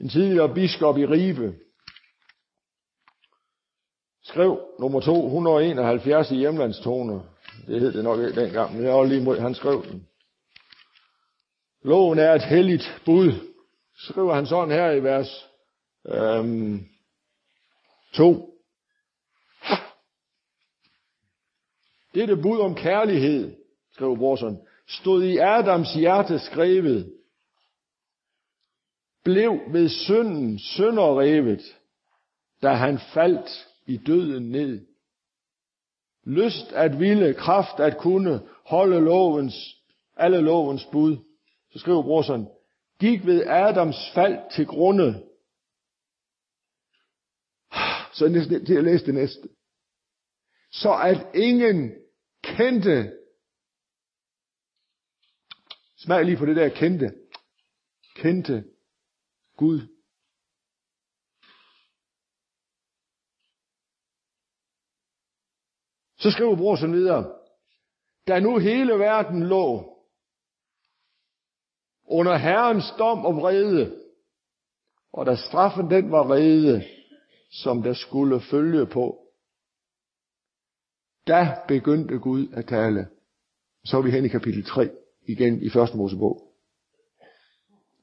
En 0.00 0.08
tidligere 0.08 0.54
biskop 0.54 0.98
i 0.98 1.06
Ribe 1.06 1.54
skrev 4.22 4.60
nummer 4.80 5.00
271 5.00 6.30
i 6.30 6.36
hjemlandstoner. 6.36 7.20
Det 7.66 7.80
hed 7.80 7.92
det 7.92 8.04
nok 8.04 8.20
ikke 8.20 8.40
dengang, 8.40 8.74
men 8.74 8.84
jeg 8.84 8.94
var 8.94 9.04
lige 9.04 9.24
mod, 9.24 9.38
han 9.38 9.54
skrev 9.54 9.84
den. 9.84 10.06
Loven 11.86 12.18
er 12.18 12.34
et 12.34 12.42
helligt 12.42 13.02
bud. 13.04 13.32
Skriver 13.96 14.34
han 14.34 14.46
sådan 14.46 14.74
her 14.74 14.90
i 14.90 15.02
vers 15.02 15.48
øhm, 16.08 16.86
2. 18.14 18.54
Dette 22.14 22.36
bud 22.36 22.60
om 22.60 22.74
kærlighed, 22.74 23.56
skrev 23.92 24.16
Borson, 24.18 24.66
stod 24.88 25.24
i 25.24 25.36
Adams 25.36 25.94
hjerte 25.94 26.38
skrevet, 26.38 27.12
blev 29.24 29.60
ved 29.72 29.88
synden 29.88 30.58
sønderrevet, 30.58 31.62
da 32.62 32.68
han 32.68 32.98
faldt 32.98 33.66
i 33.86 33.96
døden 33.96 34.50
ned. 34.50 34.86
Lyst 36.24 36.72
at 36.72 37.00
ville, 37.00 37.34
kraft 37.34 37.80
at 37.80 37.98
kunne 37.98 38.40
holde 38.64 39.00
lovens, 39.00 39.76
alle 40.16 40.40
lovens 40.40 40.84
bud. 40.92 41.25
Så 41.76 41.80
skriver 41.80 42.02
brorsen, 42.02 42.48
gik 43.00 43.26
ved 43.26 43.46
Adams 43.46 43.96
fald 44.14 44.50
til 44.50 44.66
grunde. 44.66 45.28
Så 48.12 48.28
næste, 48.28 48.64
til 48.64 48.74
at 48.74 48.84
læse 48.84 49.06
det 49.06 49.14
næste. 49.14 49.48
Så 50.72 50.92
at 50.92 51.34
ingen 51.34 51.92
kendte. 52.42 53.18
Smag 55.96 56.24
lige 56.24 56.36
på 56.36 56.46
det 56.46 56.56
der 56.56 56.68
kendte. 56.68 57.14
Kendte 58.14 58.64
Gud. 59.56 59.80
Så 66.18 66.30
skriver 66.30 66.56
brorsen 66.56 66.92
videre. 66.92 67.40
Da 68.28 68.40
nu 68.40 68.58
hele 68.58 68.92
verden 68.92 69.42
lå 69.42 69.95
under 72.06 72.36
Herrens 72.36 72.94
dom 72.98 73.26
og 73.26 73.36
vrede, 73.36 73.96
og 75.12 75.26
da 75.26 75.36
straffen 75.36 75.90
den 75.90 76.12
var 76.12 76.32
rede, 76.32 76.84
som 77.50 77.82
der 77.82 77.94
skulle 77.94 78.40
følge 78.40 78.86
på, 78.86 79.18
da 81.26 81.58
begyndte 81.68 82.18
Gud 82.18 82.48
at 82.52 82.66
tale. 82.66 83.08
Så 83.84 83.96
er 83.96 84.02
vi 84.02 84.10
hen 84.10 84.24
i 84.24 84.28
kapitel 84.28 84.64
3, 84.64 84.90
igen 85.26 85.62
i 85.62 85.70
første 85.70 85.96
Mosebog. 85.96 86.42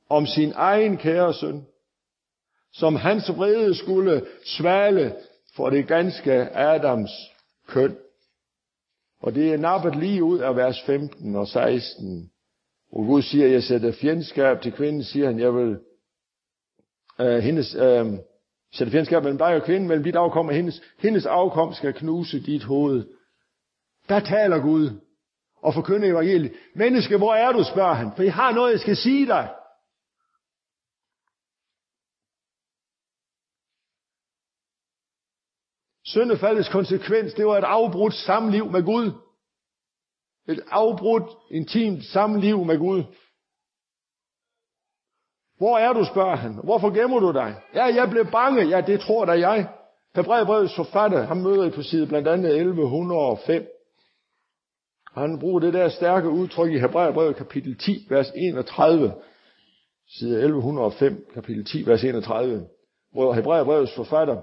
Om 0.10 0.26
sin 0.26 0.52
egen 0.56 0.98
kære 0.98 1.34
søn, 1.34 1.66
som 2.74 2.96
hans 2.96 3.30
vrede 3.30 3.76
skulle 3.76 4.26
svale 4.46 5.16
for 5.56 5.70
det 5.70 5.88
ganske 5.88 6.34
Adams 6.58 7.12
køn. 7.68 7.98
Og 9.22 9.36
det 9.36 9.54
er 9.54 9.58
nappet 9.58 9.96
lige 9.96 10.24
ud 10.24 10.40
af 10.40 10.56
vers 10.56 10.82
15 10.86 11.36
og 11.36 11.48
16. 11.48 12.33
Og 12.96 13.06
Gud 13.06 13.22
siger, 13.22 13.48
jeg 13.48 13.64
sætter 13.64 13.92
fjendskab 13.92 14.62
til 14.62 14.72
kvinden, 14.72 15.04
siger 15.04 15.26
han, 15.26 15.40
jeg 15.40 15.56
vil 15.56 15.80
øh, 17.22 17.38
hendes, 17.38 17.76
øh, 17.76 18.06
sætte 18.74 18.92
fjendskab 18.92 19.24
mellem 19.24 19.38
dig 19.38 19.56
og 19.56 19.64
kvinden, 19.64 19.88
mellem 19.88 20.04
dit 20.04 20.16
afkom 20.16 20.48
og 20.48 20.54
hendes, 20.54 20.82
hendes 21.00 21.26
afkom 21.26 21.74
skal 21.74 21.94
knuse 21.94 22.40
dit 22.40 22.64
hoved. 22.64 23.08
Der 24.10 24.20
taler 24.20 24.60
Gud 24.60 24.90
og 25.56 25.74
forkynder 25.74 26.10
evangeliet. 26.10 26.54
Menneske, 26.76 27.18
hvor 27.18 27.34
er 27.34 27.52
du, 27.52 27.64
spørger 27.64 27.94
han, 27.94 28.12
for 28.16 28.24
jeg 28.24 28.34
har 28.34 28.52
noget, 28.52 28.72
jeg 28.72 28.80
skal 28.80 28.96
sige 28.96 29.28
dig. 29.28 29.54
Søndefaldets 36.06 36.70
konsekvens, 36.70 37.34
det 37.34 37.46
var 37.46 37.58
et 37.58 37.64
afbrudt 37.64 38.14
samliv 38.14 38.72
med 38.72 38.84
Gud. 38.84 39.12
Et 40.48 40.60
afbrudt, 40.72 41.30
intimt 41.52 42.04
samliv 42.04 42.66
med 42.66 42.78
Gud. 42.78 43.04
Hvor 45.58 45.78
er 45.78 45.94
du, 45.94 46.06
spørger 46.06 46.36
han. 46.36 46.60
Hvorfor 46.64 46.90
gemmer 46.90 47.20
du 47.20 47.32
dig? 47.32 47.56
Ja, 47.74 47.84
jeg 47.84 48.10
blev 48.10 48.26
bange. 48.32 48.68
Ja, 48.68 48.82
det 48.82 49.00
tror 49.00 49.26
da 49.26 49.32
jeg. 49.32 49.70
Hebræerbrevets 50.16 50.76
forfatter, 50.76 51.24
han 51.24 51.44
møder 51.44 51.66
I 51.66 51.70
på 51.70 51.82
side 51.82 52.08
blandt 52.08 52.28
andet 52.28 52.56
1105. 52.56 53.68
Han 55.14 55.40
bruger 55.40 55.60
det 55.60 55.74
der 55.74 55.90
stærke 55.90 56.30
udtryk 56.30 56.72
i 56.72 56.80
Hebræerbrevet 56.80 57.36
kapitel 57.36 57.78
10, 57.78 58.08
vers 58.10 58.32
31. 58.36 59.14
Side 60.18 60.36
1105, 60.36 61.26
kapitel 61.34 61.66
10, 61.66 61.86
vers 61.86 62.04
31. 62.04 62.68
Hvor 63.12 63.34
Hebræerbrevets 63.34 63.96
forfatter 63.96 64.42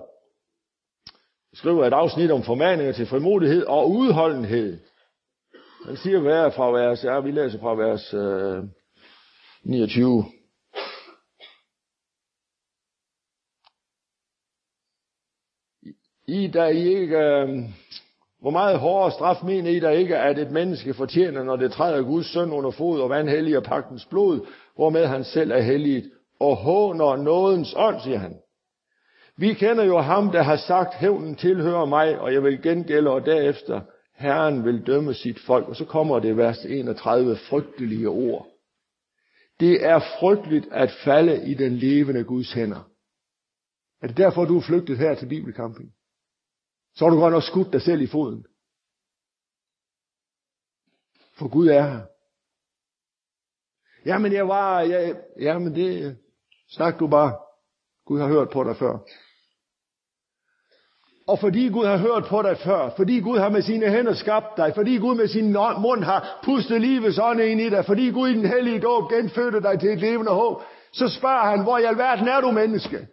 skriver 1.54 1.86
et 1.86 1.92
afsnit 1.92 2.30
om 2.30 2.42
formaninger 2.42 2.92
til 2.92 3.06
frimodighed 3.06 3.66
og 3.66 3.90
udholdenhed. 3.90 4.78
Han 5.86 5.96
siger, 5.96 6.20
hvad 6.20 6.50
fra 6.50 6.70
vers, 6.70 7.04
ja, 7.04 7.20
vi 7.20 7.30
læser 7.30 7.58
fra 7.58 7.74
vers 7.74 8.14
øh, 8.14 8.64
29. 9.64 10.24
I, 16.26 16.46
der 16.46 16.66
I 16.66 16.88
ikke, 17.00 17.18
øh, 17.18 17.48
hvor 18.40 18.50
meget 18.50 18.78
hårdere 18.78 19.10
straf 19.10 19.44
mener 19.44 19.70
I 19.70 19.80
der 19.80 19.90
ikke, 19.90 20.18
at 20.18 20.38
et 20.38 20.50
menneske 20.50 20.94
fortjener, 20.94 21.42
når 21.42 21.56
det 21.56 21.72
træder 21.72 22.02
Guds 22.02 22.26
søn 22.32 22.52
under 22.52 22.70
fod 22.70 23.00
og 23.00 23.10
vandhelliger 23.10 23.60
pagtens 23.60 24.06
blod, 24.06 24.46
hvormed 24.74 25.06
han 25.06 25.24
selv 25.24 25.50
er 25.50 25.60
helliget, 25.60 26.10
og 26.40 26.56
håner 26.56 27.16
nådens 27.16 27.74
ånd, 27.76 28.00
siger 28.00 28.18
han. 28.18 28.36
Vi 29.36 29.54
kender 29.54 29.84
jo 29.84 29.98
ham, 29.98 30.30
der 30.30 30.42
har 30.42 30.56
sagt, 30.56 30.94
hævnen 30.94 31.36
tilhører 31.36 31.84
mig, 31.84 32.18
og 32.18 32.32
jeg 32.32 32.42
vil 32.42 32.62
gengælde, 32.62 33.10
og 33.10 33.26
derefter 33.26 33.80
Herren 34.20 34.64
vil 34.64 34.86
dømme 34.86 35.14
sit 35.14 35.40
folk. 35.40 35.68
Og 35.68 35.76
så 35.76 35.84
kommer 35.84 36.18
det 36.20 36.36
vers 36.36 36.64
31 36.64 37.36
frygtelige 37.36 38.08
ord. 38.08 38.46
Det 39.60 39.84
er 39.84 40.00
frygteligt 40.20 40.68
at 40.72 40.90
falde 41.04 41.50
i 41.50 41.54
den 41.54 41.76
levende 41.76 42.24
Guds 42.24 42.52
hænder. 42.52 42.90
Er 44.02 44.06
det 44.06 44.16
derfor, 44.16 44.44
du 44.44 44.56
er 44.56 44.62
flygtet 44.62 44.98
her 44.98 45.14
til 45.14 45.28
Bibelcamping? 45.28 45.92
Så 46.94 47.04
har 47.04 47.10
du 47.10 47.20
godt 47.20 47.32
nok 47.32 47.42
skudt 47.42 47.72
dig 47.72 47.82
selv 47.82 48.00
i 48.00 48.06
foden. 48.06 48.46
For 51.38 51.48
Gud 51.48 51.68
er 51.68 51.82
her. 51.82 52.06
Jamen 54.06 54.32
jeg 54.32 54.48
var, 54.48 54.80
jeg, 54.80 55.22
jamen 55.38 55.74
det, 55.74 56.18
snak 56.68 56.98
du 56.98 57.08
bare. 57.08 57.38
Gud 58.06 58.20
har 58.20 58.28
hørt 58.28 58.50
på 58.52 58.64
dig 58.64 58.76
før. 58.76 58.98
Og 61.30 61.38
fordi 61.38 61.68
Gud 61.68 61.86
har 61.86 61.96
hørt 61.96 62.24
på 62.28 62.42
dig 62.42 62.58
før, 62.58 62.90
fordi 62.96 63.20
Gud 63.20 63.38
har 63.38 63.48
med 63.48 63.62
sine 63.62 63.90
hænder 63.90 64.14
skabt 64.14 64.56
dig, 64.56 64.72
fordi 64.74 64.96
Gud 64.96 65.14
med 65.14 65.28
sin 65.28 65.52
mund 65.82 66.04
har 66.04 66.40
pustet 66.44 66.80
livets 66.80 67.18
ånd 67.18 67.40
ind 67.40 67.60
i 67.60 67.70
dig, 67.70 67.84
fordi 67.84 68.10
Gud 68.10 68.28
i 68.28 68.34
den 68.34 68.46
hellige 68.46 68.80
dåb 68.80 69.10
genfødte 69.10 69.60
dig 69.60 69.80
til 69.80 69.88
et 69.92 70.00
levende 70.00 70.32
håb, 70.32 70.62
så 70.92 71.08
spørger 71.08 71.50
han, 71.50 71.62
hvor 71.62 71.78
i 71.78 71.84
alverden 71.84 72.28
er 72.28 72.40
du 72.40 72.50
menneske? 72.50 73.08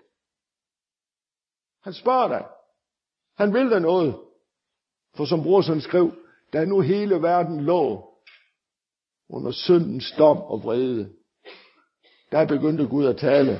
Han 1.84 1.94
spørger 1.94 2.28
dig. 2.28 2.46
Han 3.38 3.54
vil 3.54 3.70
dig 3.70 3.80
noget. 3.80 4.16
For 5.16 5.26
som 5.26 5.44
brorsen 5.44 5.82
skrev, 5.82 6.12
da 6.54 6.66
nu 6.66 6.82
hele 6.82 7.16
verden 7.16 7.62
lå 7.62 8.10
under 9.30 9.52
syndens 9.52 10.14
dom 10.18 10.38
og 10.38 10.64
vrede, 10.64 11.10
der 12.32 12.48
begyndte 12.48 12.88
Gud 12.88 13.06
at 13.06 13.18
tale 13.18 13.60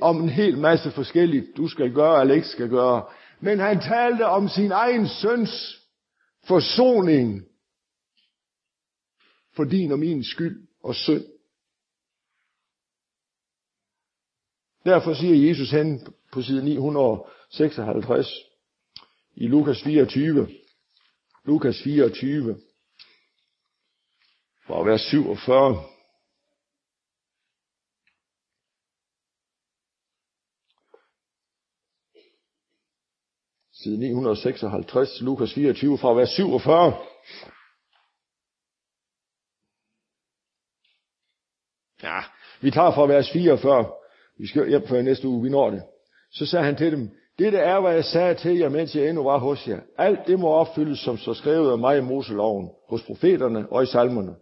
om 0.00 0.22
en 0.22 0.28
hel 0.28 0.58
masse 0.58 0.90
forskelligt, 0.90 1.46
du 1.56 1.68
skal 1.68 1.94
gøre 1.94 2.20
eller 2.20 2.34
ikke 2.34 2.48
skal 2.48 2.68
gøre. 2.68 3.02
Men 3.44 3.58
han 3.58 3.80
talte 3.80 4.26
om 4.26 4.48
sin 4.48 4.72
egen 4.72 5.08
søns 5.08 5.80
forsoning 6.46 7.42
for 9.56 9.64
din 9.64 9.92
og 9.92 9.98
min 9.98 10.24
skyld 10.24 10.68
og 10.82 10.94
synd. 10.94 11.24
Derfor 14.84 15.14
siger 15.14 15.48
Jesus 15.48 15.70
hen 15.70 16.06
på 16.32 16.42
side 16.42 16.64
956, 16.64 18.28
i 19.34 19.46
Lukas 19.46 19.82
24. 19.82 20.48
Lukas 21.44 21.82
24. 21.82 22.60
Fra 24.66 24.84
vers 24.84 25.00
47. 25.00 25.93
side 33.84 33.98
956, 33.98 35.20
Lukas 35.20 35.52
24 35.54 35.98
fra 35.98 36.14
vers 36.14 36.30
47. 36.30 36.94
Ja, 42.02 42.20
vi 42.60 42.70
tager 42.70 42.90
fra 42.90 43.06
vers 43.06 43.30
44. 43.32 43.92
Vi 44.38 44.46
skal 44.46 44.68
hjem 44.68 44.86
før 44.88 45.02
næste 45.02 45.28
uge, 45.28 45.42
vi 45.42 45.48
når 45.48 45.70
det. 45.70 45.82
Så 46.32 46.46
sagde 46.46 46.64
han 46.64 46.76
til 46.76 46.92
dem, 46.92 47.10
dette 47.38 47.58
er, 47.58 47.80
hvad 47.80 47.92
jeg 47.94 48.04
sagde 48.04 48.34
til 48.34 48.58
jer, 48.58 48.68
mens 48.68 48.94
jeg 48.94 49.08
endnu 49.08 49.22
var 49.22 49.38
hos 49.38 49.68
jer. 49.68 49.80
Alt 49.98 50.26
det 50.26 50.38
må 50.38 50.48
opfyldes, 50.48 50.98
som 50.98 51.18
så 51.18 51.34
skrevet 51.34 51.72
af 51.72 51.78
mig 51.78 51.98
i 51.98 52.00
Moseloven, 52.00 52.70
hos 52.88 53.02
profeterne 53.02 53.72
og 53.72 53.82
i 53.82 53.86
salmerne. 53.86 54.34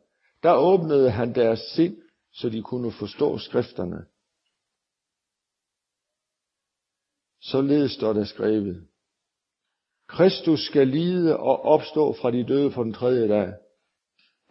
Der 0.42 0.54
åbnede 0.54 1.10
han 1.10 1.34
deres 1.34 1.58
sind, 1.58 1.96
så 2.32 2.48
de 2.48 2.62
kunne 2.62 2.92
forstå 2.92 3.38
skrifterne. 3.38 4.04
Således 7.40 7.92
står 7.92 8.12
der 8.12 8.24
skrevet. 8.24 8.91
Kristus 10.12 10.60
skal 10.60 10.88
lide 10.88 11.36
og 11.36 11.62
opstå 11.64 12.12
fra 12.20 12.30
de 12.30 12.44
døde 12.48 12.70
på 12.70 12.84
den 12.84 12.92
tredje 12.92 13.28
dag, 13.28 13.52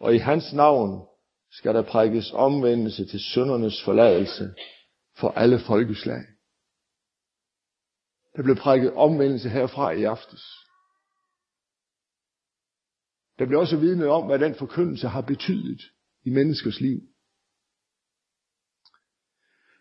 og 0.00 0.14
i 0.14 0.18
hans 0.18 0.52
navn 0.52 1.06
skal 1.50 1.74
der 1.74 1.82
prækkes 1.82 2.32
omvendelse 2.32 3.06
til 3.06 3.20
syndernes 3.20 3.84
forladelse 3.84 4.54
for 5.16 5.28
alle 5.30 5.58
folkeslag. 5.66 6.22
Der 8.36 8.42
blev 8.42 8.56
prækket 8.56 8.92
omvendelse 8.92 9.48
herfra 9.48 9.90
i 9.90 10.04
aftes. 10.04 10.42
Der 13.38 13.46
blev 13.46 13.58
også 13.60 13.76
vidnet 13.76 14.08
om, 14.08 14.26
hvad 14.26 14.38
den 14.38 14.54
forkyndelse 14.54 15.08
har 15.08 15.20
betydet 15.20 15.82
i 16.24 16.30
menneskers 16.30 16.80
liv. 16.80 17.00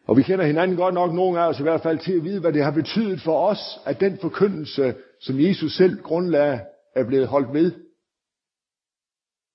Og 0.08 0.18
vi 0.18 0.24
kender 0.24 0.46
hinanden 0.46 0.78
godt 0.78 0.94
nok, 0.94 1.14
nogle 1.14 1.40
af 1.40 1.48
os 1.48 1.60
i 1.60 1.64
hvert 1.64 1.82
fald, 1.82 2.00
til 2.00 2.14
at 2.18 2.24
vide, 2.24 2.42
hvad 2.42 2.54
det 2.54 2.64
har 2.64 2.72
betydet 2.72 3.22
for 3.22 3.48
os, 3.48 3.80
at 3.86 4.00
den 4.00 4.20
forkyndelse, 4.20 4.96
som 5.22 5.40
Jesus 5.40 5.76
selv 5.76 6.02
grundlagde, 6.02 6.66
er 6.96 7.08
blevet 7.08 7.28
holdt 7.28 7.54
ved. 7.54 7.86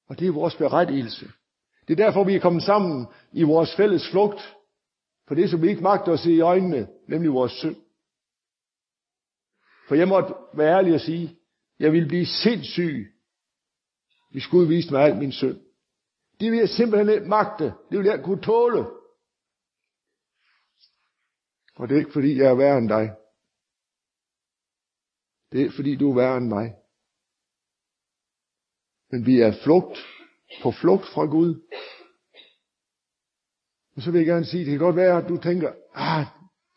Og 0.09 0.19
det 0.19 0.29
er 0.29 0.33
vores 0.33 0.57
berettigelse. 0.57 1.27
Det 1.89 2.01
er 2.01 2.05
derfor, 2.05 2.25
vi 2.25 2.35
er 2.35 2.41
kommet 2.41 2.63
sammen 2.63 3.07
i 3.33 3.43
vores 3.43 3.77
fælles 3.77 4.11
flugt 4.11 4.57
for 5.29 5.35
det, 5.35 5.51
som 5.51 5.63
vi 5.63 5.69
ikke 5.69 5.83
magter 5.83 6.13
at 6.13 6.21
se 6.21 6.33
i 6.33 6.41
øjnene, 6.41 6.89
nemlig 7.09 7.33
vores 7.33 7.53
synd. 7.53 7.77
For 9.89 9.95
jeg 9.95 10.09
måtte 10.09 10.35
være 10.55 10.77
ærlig 10.77 10.95
og 10.95 11.01
sige, 11.01 11.37
jeg 11.79 11.93
ville 11.93 12.09
blive 12.09 12.27
sindssyg, 12.27 13.13
hvis 14.31 14.47
Gud 14.47 14.67
viste 14.67 14.93
mig 14.93 15.03
al 15.03 15.17
min 15.17 15.33
synd. 15.33 15.61
Det 16.41 16.51
vil 16.51 16.59
jeg 16.59 16.69
simpelthen 16.69 17.15
ikke 17.15 17.29
magte. 17.29 17.65
Det 17.65 17.99
vil 17.99 18.07
jeg 18.07 18.25
kunne 18.25 18.43
tåle. 18.43 18.87
Og 21.77 21.89
det 21.89 21.95
er 21.95 21.99
ikke 21.99 22.13
fordi, 22.13 22.39
jeg 22.39 22.47
er 22.47 22.55
værre 22.55 22.79
end 22.79 22.89
dig. 22.89 23.11
Det 25.53 25.67
er 25.67 25.71
fordi, 25.77 25.97
du 25.97 26.11
er 26.11 26.15
værre 26.15 26.37
end 26.37 26.49
mig. 26.49 26.75
Men 29.11 29.27
vi 29.27 29.41
er 29.41 29.53
flugt, 29.65 29.99
på 30.63 30.71
flugt 30.71 31.07
fra 31.15 31.25
Gud. 31.25 31.53
Og 33.97 34.03
så 34.03 34.11
vil 34.11 34.19
jeg 34.19 34.27
gerne 34.27 34.47
sige, 34.47 34.65
det 34.65 34.71
kan 34.71 34.87
godt 34.87 34.97
være, 34.97 35.23
at 35.23 35.29
du 35.29 35.37
tænker, 35.37 35.73
ah, 35.95 36.27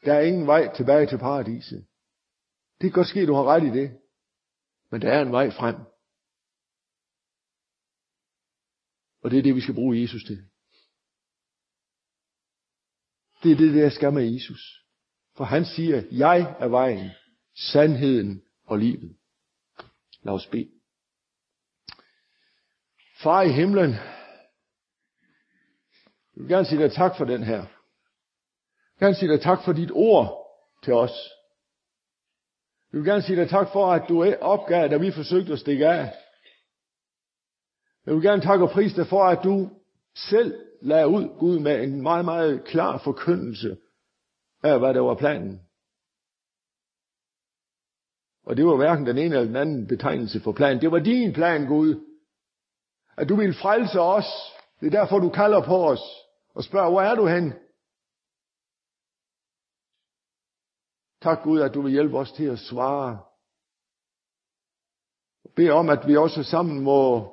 der 0.06 0.14
er 0.14 0.22
ingen 0.22 0.48
vej 0.48 0.76
tilbage 0.76 1.08
til 1.08 1.18
paradiset. 1.18 1.88
Det 2.82 2.86
kan 2.88 2.92
godt 2.92 3.08
ske, 3.08 3.20
at 3.20 3.28
du 3.28 3.34
har 3.34 3.44
ret 3.44 3.64
i 3.64 3.80
det. 3.80 4.00
Men 4.92 5.02
der 5.02 5.12
er 5.12 5.22
en 5.22 5.32
vej 5.32 5.50
frem. 5.52 5.76
Og 9.24 9.32
det 9.32 9.40
er 9.40 9.44
det, 9.44 9.56
vi 9.56 9.62
skal 9.62 9.76
bruge 9.76 10.02
Jesus 10.02 10.24
til. 10.24 10.38
Det 13.44 13.52
er 13.52 13.56
det, 13.56 13.74
der 13.74 13.90
skal 13.90 14.14
med 14.14 14.34
Jesus. 14.34 14.86
For 15.36 15.44
han 15.44 15.66
siger, 15.66 16.04
jeg 16.12 16.56
er 16.60 16.68
vejen, 16.68 17.10
sandheden 17.56 18.44
og 18.70 18.78
livet. 18.78 19.16
Lad 20.24 20.34
os 20.34 20.48
bede. 20.48 20.72
Far 23.24 23.42
i 23.42 23.52
himlen, 23.52 23.90
jeg 26.36 26.44
vil 26.44 26.48
gerne 26.48 26.66
sige 26.66 26.84
dig 26.84 26.92
tak 26.92 27.18
for 27.18 27.26
den 27.26 27.44
her. 27.44 27.58
Jeg 27.58 27.68
vil 29.00 29.06
gerne 29.06 29.16
sige 29.16 29.32
dig 29.32 29.42
tak 29.42 29.60
for 29.66 29.74
dit 29.74 29.92
ord 29.94 30.46
til 30.84 30.94
os. 30.94 31.30
Jeg 32.92 33.00
vil 33.00 33.08
gerne 33.08 33.22
sige 33.22 33.42
dig 33.42 33.50
tak 33.50 33.68
for, 33.74 33.92
at 33.92 34.10
du 34.10 34.36
opgav, 34.42 34.88
da 34.88 34.98
vi 34.98 35.12
forsøgte 35.12 35.54
at 35.54 35.60
stikke 35.60 35.88
af. 35.88 36.14
Jeg 38.06 38.14
vil 38.16 38.24
gerne 38.24 38.42
takke 38.42 38.66
og 38.66 38.72
prise 38.72 38.96
dig 38.96 39.08
for, 39.08 39.24
at 39.24 39.44
du 39.44 39.70
selv 40.16 40.66
lagde 40.82 41.08
ud, 41.08 41.40
Gud, 41.40 41.60
med 41.60 41.84
en 41.84 42.02
meget, 42.02 42.26
meget 42.26 42.64
klar 42.64 42.98
forkyndelse 42.98 43.78
af, 44.64 44.80
hvad 44.80 44.94
der 44.94 45.00
var 45.00 45.16
planen. 45.16 45.69
Og 48.50 48.58
det 48.58 48.66
var 48.66 48.76
hverken 48.76 49.06
den 49.06 49.18
ene 49.18 49.36
eller 49.36 49.46
den 49.46 49.56
anden 49.56 49.88
betegnelse 49.88 50.40
for 50.40 50.52
plan. 50.52 50.82
Det 50.82 50.92
var 50.92 51.00
din 51.00 51.34
plan, 51.34 51.68
Gud. 51.68 52.06
At 53.18 53.30
du 53.30 53.36
ville 53.36 53.54
frelse 53.54 54.02
os. 54.02 54.26
Det 54.80 54.88
er 54.88 54.92
derfor, 55.02 55.20
du 55.20 55.30
kalder 55.30 55.66
på 55.66 55.90
os 55.90 56.02
og 56.54 56.64
spørger, 56.64 56.90
hvor 56.90 57.02
er 57.02 57.16
du 57.16 57.28
hen? 57.28 57.54
Tak 61.22 61.44
Gud, 61.44 61.62
at 61.62 61.74
du 61.74 61.82
vil 61.82 61.92
hjælpe 61.92 62.18
os 62.18 62.32
til 62.32 62.46
at 62.46 62.60
svare. 62.60 63.20
Og 65.44 65.52
bed 65.56 65.70
om, 65.70 65.90
at 65.90 66.08
vi 66.08 66.18
også 66.18 66.44
sammen 66.44 66.80
må 66.80 67.32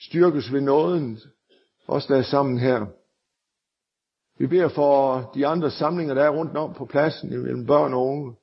styrkes 0.00 0.52
ved 0.52 0.60
nåden, 0.60 1.18
os 1.88 2.06
der 2.06 2.16
er 2.16 2.22
sammen 2.22 2.58
her. 2.58 2.86
Vi 4.38 4.46
beder 4.46 4.68
for 4.68 5.20
de 5.34 5.46
andre 5.46 5.70
samlinger, 5.70 6.14
der 6.14 6.24
er 6.24 6.36
rundt 6.36 6.56
om 6.56 6.74
på 6.74 6.84
pladsen, 6.84 7.42
mellem 7.42 7.66
børn 7.66 7.94
og 7.94 8.06
unge. 8.06 8.36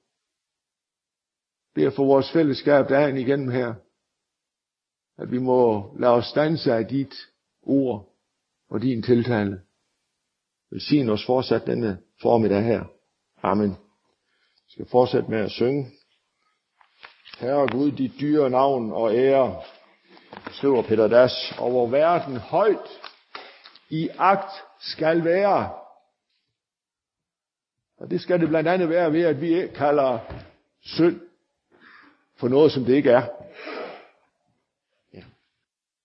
Det 1.75 1.85
er 1.85 1.89
for 1.91 2.05
vores 2.05 2.31
fællesskab, 2.31 2.89
der 2.89 2.97
er 2.97 3.07
en 3.07 3.17
igennem 3.17 3.49
her. 3.49 3.73
At 5.17 5.31
vi 5.31 5.37
må 5.37 5.91
lade 5.99 6.13
os 6.13 6.25
stanse 6.25 6.73
af 6.73 6.87
dit 6.87 7.13
ord 7.63 8.15
og 8.69 8.81
din 8.81 9.03
tiltale. 9.03 9.61
Velsign 10.71 11.09
os 11.09 11.25
fortsat 11.25 11.65
denne 11.65 11.97
formiddag 12.21 12.63
her. 12.63 12.83
Amen. 13.43 13.69
Vi 14.65 14.71
skal 14.71 14.85
fortsætte 14.91 15.29
med 15.29 15.39
at 15.39 15.51
synge. 15.51 15.91
Herre 17.39 17.67
Gud, 17.67 17.91
dit 17.91 18.11
dyre 18.19 18.49
navn 18.49 18.91
og 18.91 19.15
ære, 19.15 19.61
skriver 20.51 20.81
Peter 20.81 21.07
Das, 21.07 21.55
over 21.59 21.87
verden 21.87 22.37
højt 22.37 23.01
i 23.89 24.09
akt 24.17 24.51
skal 24.79 25.25
være. 25.25 25.73
Og 27.97 28.09
det 28.09 28.21
skal 28.21 28.39
det 28.39 28.49
blandt 28.49 28.69
andet 28.69 28.89
være 28.89 29.13
ved, 29.13 29.23
at 29.23 29.41
vi 29.41 29.61
ikke 29.61 29.73
kalder 29.73 30.19
synd 30.81 31.21
på 32.43 32.47
noget, 32.47 32.71
som 32.71 32.85
det 32.85 32.93
ikke 32.95 33.09
er. 33.09 33.21